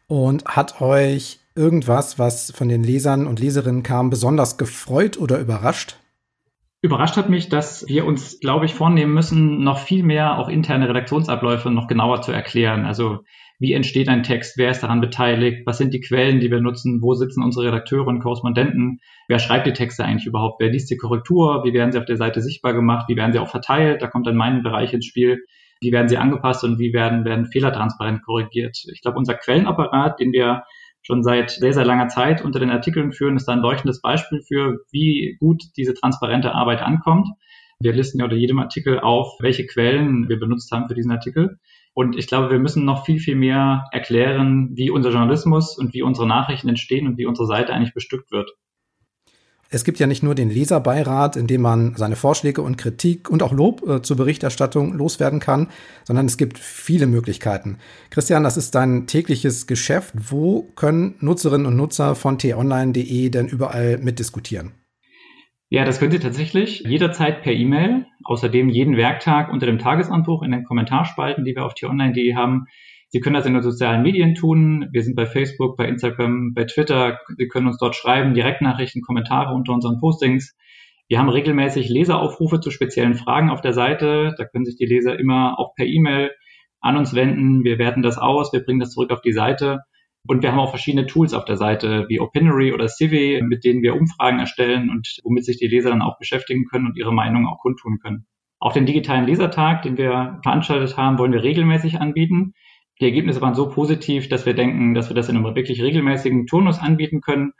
Und 0.06 0.44
hat 0.46 0.80
euch 0.80 1.40
irgendwas, 1.54 2.18
was 2.18 2.52
von 2.52 2.68
den 2.68 2.82
Lesern 2.82 3.26
und 3.26 3.40
Leserinnen 3.40 3.82
kam, 3.82 4.08
besonders 4.08 4.56
gefreut 4.56 5.18
oder 5.18 5.38
überrascht? 5.38 5.96
Überrascht 6.82 7.16
hat 7.16 7.28
mich, 7.28 7.48
dass 7.48 7.86
wir 7.88 8.04
uns, 8.04 8.38
glaube 8.38 8.66
ich, 8.66 8.74
vornehmen 8.74 9.12
müssen, 9.12 9.64
noch 9.64 9.78
viel 9.78 10.02
mehr 10.02 10.38
auch 10.38 10.48
interne 10.48 10.88
Redaktionsabläufe 10.88 11.70
noch 11.70 11.88
genauer 11.88 12.22
zu 12.22 12.32
erklären. 12.32 12.84
Also 12.84 13.24
wie 13.58 13.72
entsteht 13.72 14.08
ein 14.08 14.22
Text, 14.22 14.58
wer 14.58 14.70
ist 14.70 14.82
daran 14.82 15.00
beteiligt, 15.00 15.66
was 15.66 15.78
sind 15.78 15.94
die 15.94 16.00
Quellen, 16.00 16.40
die 16.40 16.50
wir 16.50 16.60
nutzen, 16.60 17.00
wo 17.00 17.14
sitzen 17.14 17.42
unsere 17.42 17.66
Redakteure 17.66 18.06
und 18.06 18.20
Korrespondenten, 18.20 19.00
wer 19.28 19.38
schreibt 19.38 19.66
die 19.66 19.72
Texte 19.72 20.04
eigentlich 20.04 20.26
überhaupt, 20.26 20.60
wer 20.60 20.70
liest 20.70 20.90
die 20.90 20.96
Korrektur, 20.96 21.64
wie 21.64 21.72
werden 21.72 21.92
sie 21.92 21.98
auf 21.98 22.04
der 22.04 22.16
Seite 22.16 22.42
sichtbar 22.42 22.74
gemacht, 22.74 23.06
wie 23.08 23.16
werden 23.16 23.32
sie 23.32 23.38
auch 23.38 23.48
verteilt, 23.48 24.02
da 24.02 24.08
kommt 24.08 24.26
dann 24.26 24.36
mein 24.36 24.62
Bereich 24.62 24.92
ins 24.92 25.06
Spiel, 25.06 25.44
wie 25.80 25.92
werden 25.92 26.08
sie 26.08 26.18
angepasst 26.18 26.64
und 26.64 26.78
wie 26.78 26.92
werden, 26.92 27.24
werden 27.24 27.46
Fehler 27.46 27.72
transparent 27.72 28.22
korrigiert. 28.24 28.78
Ich 28.92 29.02
glaube, 29.02 29.18
unser 29.18 29.34
Quellenapparat, 29.34 30.20
den 30.20 30.32
wir 30.32 30.64
schon 31.02 31.22
seit 31.22 31.50
sehr, 31.50 31.72
sehr 31.72 31.84
langer 31.84 32.08
Zeit 32.08 32.44
unter 32.44 32.58
den 32.58 32.70
Artikeln 32.70 33.12
führen, 33.12 33.36
ist 33.36 33.46
da 33.46 33.52
ein 33.52 33.60
leuchtendes 33.60 34.00
Beispiel 34.00 34.42
für, 34.42 34.80
wie 34.90 35.36
gut 35.38 35.62
diese 35.76 35.94
transparente 35.94 36.52
Arbeit 36.52 36.82
ankommt. 36.82 37.28
Wir 37.78 37.92
listen 37.92 38.18
ja 38.18 38.24
unter 38.24 38.36
jedem 38.36 38.58
Artikel 38.58 38.98
auf, 38.98 39.36
welche 39.40 39.66
Quellen 39.66 40.28
wir 40.28 40.38
benutzt 40.38 40.72
haben 40.72 40.88
für 40.88 40.94
diesen 40.94 41.12
Artikel. 41.12 41.58
Und 41.98 42.14
ich 42.14 42.26
glaube, 42.26 42.50
wir 42.50 42.58
müssen 42.58 42.84
noch 42.84 43.06
viel, 43.06 43.18
viel 43.18 43.36
mehr 43.36 43.86
erklären, 43.90 44.68
wie 44.74 44.90
unser 44.90 45.08
Journalismus 45.08 45.78
und 45.78 45.94
wie 45.94 46.02
unsere 46.02 46.26
Nachrichten 46.26 46.68
entstehen 46.68 47.06
und 47.06 47.16
wie 47.16 47.24
unsere 47.24 47.46
Seite 47.46 47.72
eigentlich 47.72 47.94
bestückt 47.94 48.30
wird. 48.30 48.50
Es 49.70 49.82
gibt 49.82 49.98
ja 49.98 50.06
nicht 50.06 50.22
nur 50.22 50.34
den 50.34 50.50
Leserbeirat, 50.50 51.36
in 51.36 51.46
dem 51.46 51.62
man 51.62 51.96
seine 51.96 52.14
Vorschläge 52.14 52.60
und 52.60 52.76
Kritik 52.76 53.30
und 53.30 53.42
auch 53.42 53.52
Lob 53.52 53.88
äh, 53.88 54.02
zur 54.02 54.18
Berichterstattung 54.18 54.92
loswerden 54.92 55.40
kann, 55.40 55.68
sondern 56.04 56.26
es 56.26 56.36
gibt 56.36 56.58
viele 56.58 57.06
Möglichkeiten. 57.06 57.78
Christian, 58.10 58.44
das 58.44 58.58
ist 58.58 58.74
dein 58.74 59.06
tägliches 59.06 59.66
Geschäft. 59.66 60.12
Wo 60.30 60.64
können 60.76 61.14
Nutzerinnen 61.20 61.66
und 61.66 61.76
Nutzer 61.76 62.14
von 62.14 62.36
t-online.de 62.36 63.30
denn 63.30 63.48
überall 63.48 63.96
mitdiskutieren? 63.96 64.72
Ja, 65.68 65.84
das 65.84 65.98
können 65.98 66.12
Sie 66.12 66.20
tatsächlich 66.20 66.80
jederzeit 66.80 67.42
per 67.42 67.52
E-Mail, 67.52 68.06
außerdem 68.22 68.68
jeden 68.68 68.96
Werktag 68.96 69.52
unter 69.52 69.66
dem 69.66 69.78
Tagesanbruch 69.78 70.42
in 70.42 70.52
den 70.52 70.64
Kommentarspalten, 70.64 71.44
die 71.44 71.56
wir 71.56 71.64
auf 71.64 71.74
t-online.de 71.74 72.34
haben, 72.34 72.66
Sie 73.08 73.20
können 73.20 73.34
das 73.34 73.46
in 73.46 73.54
den 73.54 73.62
sozialen 73.62 74.02
Medien 74.02 74.34
tun. 74.34 74.88
Wir 74.90 75.02
sind 75.02 75.14
bei 75.14 75.26
Facebook, 75.26 75.76
bei 75.76 75.86
Instagram, 75.88 76.52
bei 76.54 76.64
Twitter. 76.64 77.18
Sie 77.36 77.46
können 77.46 77.68
uns 77.68 77.78
dort 77.78 77.94
schreiben, 77.94 78.34
Direktnachrichten, 78.34 79.00
Kommentare 79.00 79.54
unter 79.54 79.72
unseren 79.72 79.98
Postings. 79.98 80.56
Wir 81.08 81.20
haben 81.20 81.28
regelmäßig 81.28 81.88
Leseraufrufe 81.88 82.60
zu 82.60 82.70
speziellen 82.70 83.14
Fragen 83.14 83.50
auf 83.50 83.60
der 83.60 83.72
Seite. 83.72 84.34
Da 84.36 84.44
können 84.44 84.64
sich 84.64 84.76
die 84.76 84.86
Leser 84.86 85.18
immer 85.18 85.58
auch 85.58 85.74
per 85.76 85.86
E-Mail 85.86 86.32
an 86.80 86.96
uns 86.96 87.14
wenden. 87.14 87.62
Wir 87.62 87.78
werten 87.78 88.02
das 88.02 88.18
aus, 88.18 88.52
wir 88.52 88.60
bringen 88.60 88.80
das 88.80 88.90
zurück 88.90 89.12
auf 89.12 89.20
die 89.20 89.32
Seite. 89.32 89.80
Und 90.26 90.42
wir 90.42 90.52
haben 90.52 90.58
auch 90.58 90.70
verschiedene 90.70 91.06
Tools 91.06 91.34
auf 91.34 91.44
der 91.44 91.56
Seite 91.56 92.06
wie 92.08 92.20
Opinory 92.20 92.72
oder 92.72 92.88
Civi, 92.88 93.42
mit 93.42 93.64
denen 93.64 93.82
wir 93.82 93.94
Umfragen 93.94 94.38
erstellen 94.38 94.90
und 94.90 95.18
womit 95.24 95.44
sich 95.44 95.58
die 95.58 95.68
Leser 95.68 95.90
dann 95.90 96.02
auch 96.02 96.18
beschäftigen 96.18 96.64
können 96.66 96.86
und 96.86 96.96
ihre 96.96 97.12
Meinung 97.12 97.46
auch 97.46 97.58
kundtun 97.58 97.98
können. 98.00 98.26
Auch 98.58 98.72
den 98.72 98.86
digitalen 98.86 99.26
Lesertag, 99.26 99.82
den 99.82 99.98
wir 99.98 100.40
veranstaltet 100.42 100.96
haben, 100.96 101.18
wollen 101.18 101.32
wir 101.32 101.42
regelmäßig 101.42 102.00
anbieten. 102.00 102.54
Die 103.00 103.04
Ergebnisse 103.04 103.42
waren 103.42 103.54
so 103.54 103.68
positiv, 103.68 104.28
dass 104.28 104.46
wir 104.46 104.54
denken, 104.54 104.94
dass 104.94 105.10
wir 105.10 105.14
das 105.14 105.28
in 105.28 105.36
einem 105.36 105.54
wirklich 105.54 105.82
regelmäßigen 105.82 106.46
Turnus 106.46 106.78
anbieten 106.78 107.20
können 107.20 107.52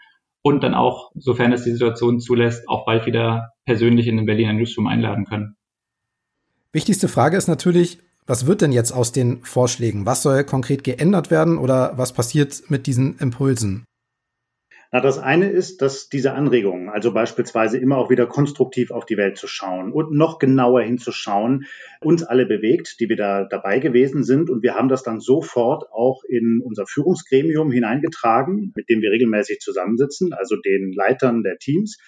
und 0.42 0.62
dann 0.62 0.74
auch, 0.74 1.10
sofern 1.14 1.52
es 1.52 1.64
die 1.64 1.72
Situation 1.72 2.20
zulässt, 2.20 2.68
auch 2.68 2.86
bald 2.86 3.04
wieder 3.04 3.50
persönlich 3.66 4.06
in 4.06 4.16
den 4.16 4.26
Berliner 4.26 4.54
Newsroom 4.54 4.86
einladen 4.86 5.26
können. 5.26 5.56
Wichtigste 6.72 7.08
Frage 7.08 7.36
ist 7.36 7.48
natürlich, 7.48 7.98
was 8.26 8.46
wird 8.46 8.60
denn 8.60 8.72
jetzt 8.72 8.92
aus 8.92 9.12
den 9.12 9.42
Vorschlägen? 9.44 10.06
Was 10.06 10.22
soll 10.22 10.44
konkret 10.44 10.84
geändert 10.84 11.30
werden 11.30 11.58
oder 11.58 11.92
was 11.96 12.12
passiert 12.12 12.64
mit 12.68 12.86
diesen 12.86 13.18
Impulsen? 13.18 13.84
Na, 14.92 15.00
das 15.00 15.18
eine 15.18 15.48
ist, 15.48 15.82
dass 15.82 16.08
diese 16.08 16.32
Anregungen, 16.32 16.88
also 16.88 17.12
beispielsweise 17.12 17.76
immer 17.76 17.98
auch 17.98 18.08
wieder 18.08 18.26
konstruktiv 18.26 18.92
auf 18.92 19.04
die 19.04 19.16
Welt 19.16 19.36
zu 19.36 19.48
schauen 19.48 19.92
und 19.92 20.12
noch 20.12 20.38
genauer 20.38 20.82
hinzuschauen, 20.82 21.66
uns 22.00 22.22
alle 22.22 22.46
bewegt, 22.46 23.00
die 23.00 23.08
wir 23.08 23.16
da 23.16 23.44
dabei 23.44 23.80
gewesen 23.80 24.22
sind. 24.22 24.48
Und 24.48 24.62
wir 24.62 24.74
haben 24.74 24.88
das 24.88 25.02
dann 25.02 25.20
sofort 25.20 25.90
auch 25.92 26.22
in 26.28 26.60
unser 26.64 26.86
Führungsgremium 26.86 27.72
hineingetragen, 27.72 28.72
mit 28.76 28.88
dem 28.88 29.02
wir 29.02 29.10
regelmäßig 29.10 29.58
zusammensitzen, 29.58 30.32
also 30.32 30.56
den 30.56 30.92
Leitern 30.92 31.42
der 31.42 31.58
Teams. 31.58 31.98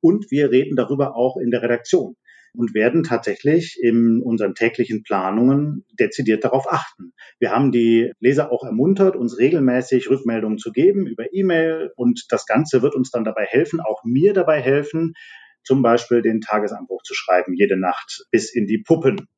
Und 0.00 0.30
wir 0.30 0.52
reden 0.52 0.76
darüber 0.76 1.16
auch 1.16 1.38
in 1.38 1.50
der 1.50 1.62
Redaktion 1.62 2.14
und 2.54 2.74
werden 2.74 3.02
tatsächlich 3.02 3.78
in 3.82 4.22
unseren 4.22 4.54
täglichen 4.54 5.02
Planungen 5.02 5.84
dezidiert 5.98 6.44
darauf 6.44 6.70
achten. 6.70 7.12
Wir 7.38 7.50
haben 7.50 7.72
die 7.72 8.12
Leser 8.20 8.52
auch 8.52 8.64
ermuntert, 8.64 9.16
uns 9.16 9.38
regelmäßig 9.38 10.10
Rückmeldungen 10.10 10.58
zu 10.58 10.72
geben 10.72 11.06
über 11.06 11.32
E-Mail 11.32 11.90
und 11.96 12.26
das 12.30 12.46
Ganze 12.46 12.82
wird 12.82 12.94
uns 12.94 13.10
dann 13.10 13.24
dabei 13.24 13.44
helfen, 13.44 13.80
auch 13.80 14.02
mir 14.04 14.32
dabei 14.32 14.60
helfen, 14.60 15.14
zum 15.62 15.82
Beispiel 15.82 16.22
den 16.22 16.40
Tagesanbruch 16.40 17.02
zu 17.02 17.14
schreiben, 17.14 17.54
jede 17.54 17.78
Nacht 17.78 18.24
bis 18.30 18.54
in 18.54 18.66
die 18.66 18.78
Puppen. 18.78 19.28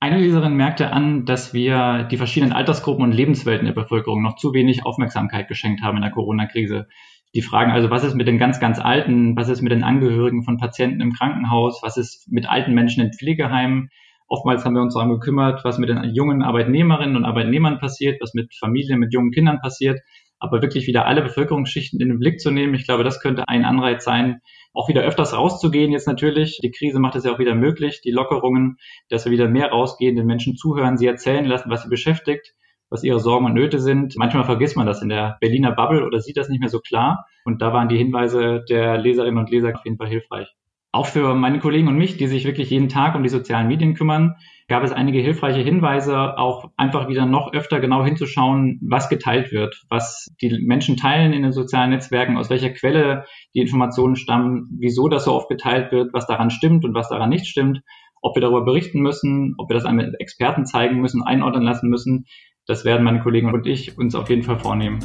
Eine 0.00 0.18
Leserin 0.18 0.54
merkte 0.54 0.92
an, 0.92 1.26
dass 1.26 1.52
wir 1.52 2.06
die 2.10 2.16
verschiedenen 2.16 2.52
Altersgruppen 2.52 3.02
und 3.02 3.12
Lebenswelten 3.12 3.66
der 3.66 3.72
Bevölkerung 3.72 4.22
noch 4.22 4.36
zu 4.36 4.52
wenig 4.52 4.86
Aufmerksamkeit 4.86 5.48
geschenkt 5.48 5.82
haben 5.82 5.96
in 5.96 6.02
der 6.02 6.12
Corona-Krise. 6.12 6.86
Die 7.34 7.42
fragen 7.42 7.72
also, 7.72 7.90
was 7.90 8.04
ist 8.04 8.14
mit 8.14 8.26
den 8.26 8.38
ganz, 8.38 8.58
ganz 8.58 8.78
Alten, 8.78 9.36
was 9.36 9.48
ist 9.48 9.60
mit 9.60 9.70
den 9.70 9.84
Angehörigen 9.84 10.44
von 10.44 10.56
Patienten 10.56 11.02
im 11.02 11.12
Krankenhaus, 11.12 11.82
was 11.82 11.98
ist 11.98 12.26
mit 12.30 12.48
alten 12.48 12.72
Menschen 12.72 13.04
in 13.04 13.12
Pflegeheimen. 13.12 13.90
Oftmals 14.28 14.64
haben 14.64 14.74
wir 14.74 14.82
uns 14.82 14.94
darum 14.94 15.10
gekümmert, 15.10 15.64
was 15.64 15.78
mit 15.78 15.90
den 15.90 16.02
jungen 16.14 16.42
Arbeitnehmerinnen 16.42 17.16
und 17.16 17.24
Arbeitnehmern 17.24 17.78
passiert, 17.78 18.20
was 18.20 18.32
mit 18.32 18.54
Familien, 18.54 18.98
mit 18.98 19.12
jungen 19.12 19.30
Kindern 19.30 19.60
passiert. 19.60 20.00
Aber 20.38 20.62
wirklich 20.62 20.86
wieder 20.86 21.06
alle 21.06 21.22
Bevölkerungsschichten 21.22 22.00
in 22.00 22.08
den 22.08 22.18
Blick 22.18 22.40
zu 22.40 22.50
nehmen, 22.50 22.74
ich 22.74 22.86
glaube, 22.86 23.04
das 23.04 23.20
könnte 23.20 23.48
ein 23.48 23.64
Anreiz 23.64 24.04
sein, 24.04 24.40
auch 24.72 24.88
wieder 24.88 25.02
öfters 25.02 25.36
rauszugehen 25.36 25.90
jetzt 25.90 26.06
natürlich. 26.06 26.60
Die 26.62 26.70
Krise 26.70 27.00
macht 27.00 27.16
es 27.16 27.24
ja 27.24 27.32
auch 27.32 27.38
wieder 27.38 27.54
möglich, 27.54 28.00
die 28.02 28.12
Lockerungen, 28.12 28.76
dass 29.08 29.24
wir 29.24 29.32
wieder 29.32 29.48
mehr 29.48 29.70
rausgehen, 29.70 30.16
den 30.16 30.26
Menschen 30.26 30.56
zuhören, 30.56 30.96
sie 30.96 31.06
erzählen 31.06 31.44
lassen, 31.44 31.70
was 31.70 31.82
sie 31.82 31.88
beschäftigt 31.88 32.54
was 32.90 33.04
ihre 33.04 33.20
Sorgen 33.20 33.46
und 33.46 33.54
Nöte 33.54 33.78
sind. 33.78 34.16
Manchmal 34.16 34.44
vergisst 34.44 34.76
man 34.76 34.86
das 34.86 35.02
in 35.02 35.08
der 35.08 35.36
Berliner 35.40 35.72
Bubble 35.72 36.06
oder 36.06 36.20
sieht 36.20 36.36
das 36.36 36.48
nicht 36.48 36.60
mehr 36.60 36.68
so 36.68 36.80
klar. 36.80 37.26
Und 37.44 37.62
da 37.62 37.72
waren 37.72 37.88
die 37.88 37.98
Hinweise 37.98 38.64
der 38.68 38.98
Leserinnen 38.98 39.38
und 39.38 39.50
Leser 39.50 39.72
auf 39.74 39.84
jeden 39.84 39.96
Fall 39.96 40.08
hilfreich. 40.08 40.48
Auch 40.90 41.06
für 41.06 41.34
meine 41.34 41.58
Kollegen 41.58 41.86
und 41.88 41.98
mich, 41.98 42.16
die 42.16 42.26
sich 42.28 42.46
wirklich 42.46 42.70
jeden 42.70 42.88
Tag 42.88 43.14
um 43.14 43.22
die 43.22 43.28
sozialen 43.28 43.68
Medien 43.68 43.94
kümmern, 43.94 44.36
gab 44.68 44.82
es 44.82 44.92
einige 44.92 45.20
hilfreiche 45.20 45.60
Hinweise, 45.60 46.38
auch 46.38 46.70
einfach 46.78 47.08
wieder 47.08 47.26
noch 47.26 47.52
öfter 47.52 47.78
genau 47.78 48.02
hinzuschauen, 48.04 48.80
was 48.82 49.10
geteilt 49.10 49.52
wird, 49.52 49.84
was 49.90 50.34
die 50.40 50.58
Menschen 50.66 50.96
teilen 50.96 51.34
in 51.34 51.42
den 51.42 51.52
sozialen 51.52 51.90
Netzwerken, 51.90 52.38
aus 52.38 52.48
welcher 52.48 52.70
Quelle 52.70 53.24
die 53.54 53.60
Informationen 53.60 54.16
stammen, 54.16 54.78
wieso 54.78 55.08
das 55.08 55.24
so 55.24 55.34
oft 55.34 55.50
geteilt 55.50 55.92
wird, 55.92 56.14
was 56.14 56.26
daran 56.26 56.50
stimmt 56.50 56.86
und 56.86 56.94
was 56.94 57.10
daran 57.10 57.28
nicht 57.28 57.46
stimmt, 57.46 57.82
ob 58.22 58.34
wir 58.34 58.40
darüber 58.40 58.64
berichten 58.64 59.00
müssen, 59.00 59.54
ob 59.58 59.68
wir 59.68 59.74
das 59.74 59.84
einem 59.84 60.14
Experten 60.18 60.64
zeigen 60.64 61.00
müssen, 61.00 61.22
einordnen 61.22 61.62
lassen 61.62 61.90
müssen 61.90 62.24
das 62.68 62.84
werden 62.84 63.02
meine 63.02 63.20
Kollegen 63.20 63.52
und 63.52 63.66
ich 63.66 63.96
uns 63.96 64.14
auf 64.14 64.28
jeden 64.28 64.42
Fall 64.42 64.58
vornehmen. 64.58 65.00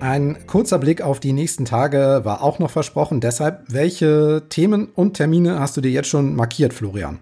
Ein 0.00 0.36
kurzer 0.46 0.78
Blick 0.78 1.00
auf 1.00 1.20
die 1.20 1.32
nächsten 1.32 1.64
Tage 1.64 2.22
war 2.24 2.42
auch 2.42 2.58
noch 2.58 2.70
versprochen. 2.70 3.20
Deshalb, 3.20 3.64
welche 3.68 4.42
Themen 4.48 4.88
und 4.94 5.14
Termine 5.14 5.60
hast 5.60 5.76
du 5.76 5.80
dir 5.80 5.90
jetzt 5.90 6.08
schon 6.08 6.34
markiert, 6.34 6.74
Florian? 6.74 7.18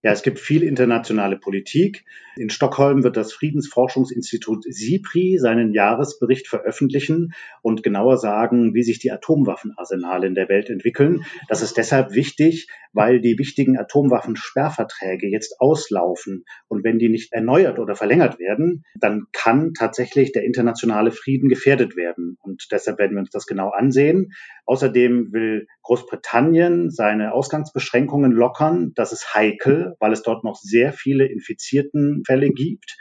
Ja, 0.00 0.12
es 0.12 0.22
gibt 0.22 0.38
viel 0.38 0.62
internationale 0.62 1.36
Politik. 1.36 2.04
In 2.36 2.50
Stockholm 2.50 3.02
wird 3.02 3.16
das 3.16 3.32
Friedensforschungsinstitut 3.32 4.62
SIPRI 4.62 5.38
seinen 5.38 5.72
Jahresbericht 5.72 6.46
veröffentlichen 6.46 7.32
und 7.62 7.82
genauer 7.82 8.16
sagen, 8.16 8.74
wie 8.74 8.84
sich 8.84 9.00
die 9.00 9.10
Atomwaffenarsenale 9.10 10.28
in 10.28 10.36
der 10.36 10.48
Welt 10.48 10.70
entwickeln. 10.70 11.24
Das 11.48 11.62
ist 11.62 11.76
deshalb 11.76 12.14
wichtig, 12.14 12.68
weil 12.92 13.20
die 13.20 13.38
wichtigen 13.38 13.76
Atomwaffensperrverträge 13.76 15.26
jetzt 15.26 15.60
auslaufen. 15.60 16.44
Und 16.68 16.84
wenn 16.84 17.00
die 17.00 17.08
nicht 17.08 17.32
erneuert 17.32 17.80
oder 17.80 17.96
verlängert 17.96 18.38
werden, 18.38 18.84
dann 18.94 19.26
kann 19.32 19.74
tatsächlich 19.74 20.30
der 20.30 20.44
internationale 20.44 21.10
Frieden 21.10 21.48
gefährdet 21.48 21.96
werden. 21.96 22.38
Und 22.40 22.68
deshalb 22.70 23.00
werden 23.00 23.16
wir 23.16 23.20
uns 23.20 23.30
das 23.30 23.46
genau 23.46 23.70
ansehen. 23.70 24.32
Außerdem 24.64 25.32
will 25.32 25.66
Großbritannien 25.88 26.90
seine 26.90 27.32
Ausgangsbeschränkungen 27.32 28.30
lockern. 28.30 28.92
Das 28.94 29.12
ist 29.12 29.34
heikel, 29.34 29.94
weil 30.00 30.12
es 30.12 30.22
dort 30.22 30.44
noch 30.44 30.56
sehr 30.56 30.92
viele 30.92 31.24
Infiziertenfälle 31.24 32.50
gibt. 32.50 32.98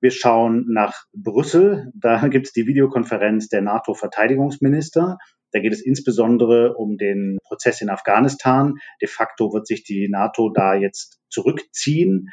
Wir 0.00 0.10
schauen 0.10 0.66
nach 0.68 1.04
Brüssel. 1.12 1.92
Da 1.94 2.26
gibt 2.28 2.48
es 2.48 2.52
die 2.52 2.66
Videokonferenz 2.66 3.48
der 3.48 3.62
NATO-Verteidigungsminister. 3.62 5.18
Da 5.52 5.60
geht 5.60 5.72
es 5.72 5.80
insbesondere 5.80 6.74
um 6.74 6.96
den 6.96 7.38
Prozess 7.44 7.80
in 7.80 7.90
Afghanistan. 7.90 8.74
De 9.00 9.06
facto 9.06 9.52
wird 9.52 9.68
sich 9.68 9.84
die 9.84 10.08
NATO 10.10 10.50
da 10.52 10.74
jetzt 10.74 11.20
zurückziehen. 11.28 12.30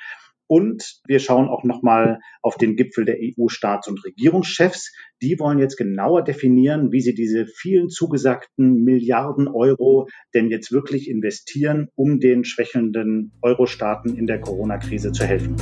Und 0.48 1.00
wir 1.08 1.20
schauen 1.20 1.48
auch 1.48 1.64
nochmal 1.64 2.20
auf 2.42 2.58
den 2.58 2.76
Gipfel 2.76 3.06
der 3.06 3.18
EU-Staats- 3.20 3.88
und 3.88 4.04
Regierungschefs. 4.04 4.94
Die 5.22 5.40
wollen 5.40 5.60
jetzt 5.60 5.78
genauer 5.78 6.24
definieren, 6.24 6.92
wie 6.92 7.02
sie 7.02 7.14
diese 7.14 7.46
vielen 7.46 7.90
zugesagten 7.90 8.84
Milliarden 8.84 9.48
Euro 9.48 10.08
denn 10.34 10.50
jetzt 10.50 10.72
wirklich 10.72 11.10
investieren, 11.10 11.88
um 11.96 12.20
den 12.20 12.44
schwächelnden 12.44 13.32
Euro-Staaten 13.42 14.16
in 14.16 14.28
der 14.28 14.40
Corona-Krise 14.40 15.12
zu 15.12 15.26
helfen. 15.26 15.56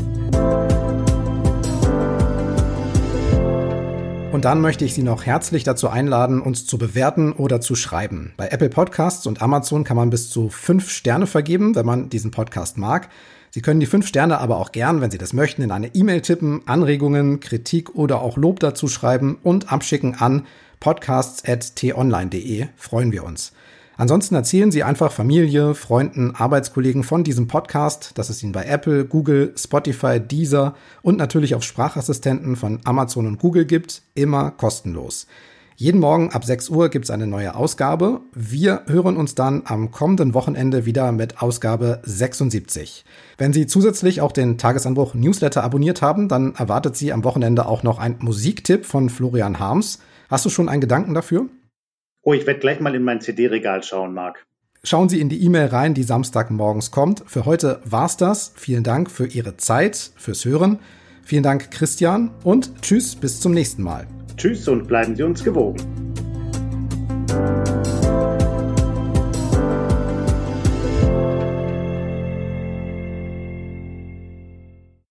Und 4.31 4.45
dann 4.45 4.61
möchte 4.61 4.85
ich 4.85 4.93
Sie 4.93 5.03
noch 5.03 5.25
herzlich 5.25 5.65
dazu 5.65 5.89
einladen, 5.89 6.41
uns 6.41 6.65
zu 6.65 6.77
bewerten 6.77 7.33
oder 7.33 7.59
zu 7.59 7.75
schreiben. 7.75 8.33
Bei 8.37 8.47
Apple 8.47 8.69
Podcasts 8.69 9.27
und 9.27 9.41
Amazon 9.41 9.83
kann 9.83 9.97
man 9.97 10.09
bis 10.09 10.29
zu 10.29 10.47
fünf 10.47 10.89
Sterne 10.89 11.27
vergeben, 11.27 11.75
wenn 11.75 11.85
man 11.85 12.09
diesen 12.09 12.31
Podcast 12.31 12.77
mag. 12.77 13.09
Sie 13.53 13.61
können 13.61 13.81
die 13.81 13.85
fünf 13.85 14.07
Sterne 14.07 14.39
aber 14.39 14.57
auch 14.57 14.71
gern, 14.71 15.01
wenn 15.01 15.11
Sie 15.11 15.17
das 15.17 15.33
möchten, 15.33 15.61
in 15.61 15.71
eine 15.71 15.93
E-Mail 15.93 16.21
tippen, 16.21 16.61
Anregungen, 16.67 17.41
Kritik 17.41 17.95
oder 17.95 18.21
auch 18.21 18.37
Lob 18.37 18.61
dazu 18.61 18.87
schreiben 18.87 19.37
und 19.43 19.73
abschicken 19.73 20.15
an 20.15 20.45
podcasts.tonline.de. 20.79 22.67
Freuen 22.77 23.11
wir 23.11 23.25
uns. 23.25 23.51
Ansonsten 23.97 24.35
erzählen 24.35 24.71
Sie 24.71 24.83
einfach 24.83 25.11
Familie, 25.11 25.75
Freunden, 25.75 26.33
Arbeitskollegen 26.33 27.03
von 27.03 27.25
diesem 27.25 27.47
Podcast, 27.47 28.17
dass 28.17 28.29
es 28.29 28.41
ihn 28.41 28.53
bei 28.53 28.63
Apple, 28.63 29.03
Google, 29.03 29.53
Spotify, 29.57 30.21
Deezer 30.21 30.73
und 31.01 31.17
natürlich 31.17 31.53
auf 31.53 31.63
Sprachassistenten 31.63 32.55
von 32.55 32.79
Amazon 32.85 33.27
und 33.27 33.37
Google 33.37 33.65
gibt, 33.65 34.01
immer 34.15 34.51
kostenlos. 34.51 35.27
Jeden 35.81 35.99
Morgen 35.99 36.29
ab 36.29 36.45
6 36.45 36.69
Uhr 36.69 36.89
gibt 36.89 37.05
es 37.05 37.09
eine 37.09 37.25
neue 37.25 37.55
Ausgabe. 37.55 38.21
Wir 38.35 38.83
hören 38.85 39.17
uns 39.17 39.33
dann 39.33 39.63
am 39.65 39.89
kommenden 39.89 40.35
Wochenende 40.35 40.85
wieder 40.85 41.11
mit 41.11 41.41
Ausgabe 41.41 42.03
76. 42.03 43.03
Wenn 43.39 43.51
Sie 43.51 43.65
zusätzlich 43.65 44.21
auch 44.21 44.31
den 44.31 44.59
Tagesanbruch 44.59 45.15
Newsletter 45.15 45.63
abonniert 45.63 46.03
haben, 46.03 46.27
dann 46.27 46.53
erwartet 46.53 46.97
Sie 46.97 47.11
am 47.11 47.23
Wochenende 47.23 47.65
auch 47.65 47.81
noch 47.81 47.97
ein 47.97 48.17
Musiktipp 48.19 48.85
von 48.85 49.09
Florian 49.09 49.57
Harms. 49.57 49.97
Hast 50.29 50.45
du 50.45 50.51
schon 50.51 50.69
einen 50.69 50.81
Gedanken 50.81 51.15
dafür? 51.15 51.47
Oh, 52.21 52.33
ich 52.33 52.45
werde 52.45 52.59
gleich 52.59 52.79
mal 52.79 52.93
in 52.93 53.03
mein 53.03 53.19
CD-Regal 53.19 53.81
schauen, 53.81 54.13
Marc. 54.13 54.45
Schauen 54.83 55.09
Sie 55.09 55.19
in 55.19 55.29
die 55.29 55.43
E-Mail 55.43 55.65
rein, 55.65 55.95
die 55.95 56.03
Samstagmorgens 56.03 56.91
kommt. 56.91 57.23
Für 57.25 57.45
heute 57.45 57.81
war's 57.85 58.17
das. 58.17 58.53
Vielen 58.55 58.83
Dank 58.83 59.09
für 59.09 59.25
Ihre 59.25 59.57
Zeit, 59.57 60.11
fürs 60.15 60.45
Hören. 60.45 60.77
Vielen 61.23 61.41
Dank, 61.41 61.71
Christian, 61.71 62.29
und 62.43 62.83
tschüss, 62.83 63.15
bis 63.15 63.39
zum 63.39 63.53
nächsten 63.53 63.81
Mal. 63.81 64.05
Tschüss 64.37 64.67
und 64.67 64.87
bleiben 64.87 65.15
Sie 65.15 65.23
uns 65.23 65.43
gewogen. 65.43 65.77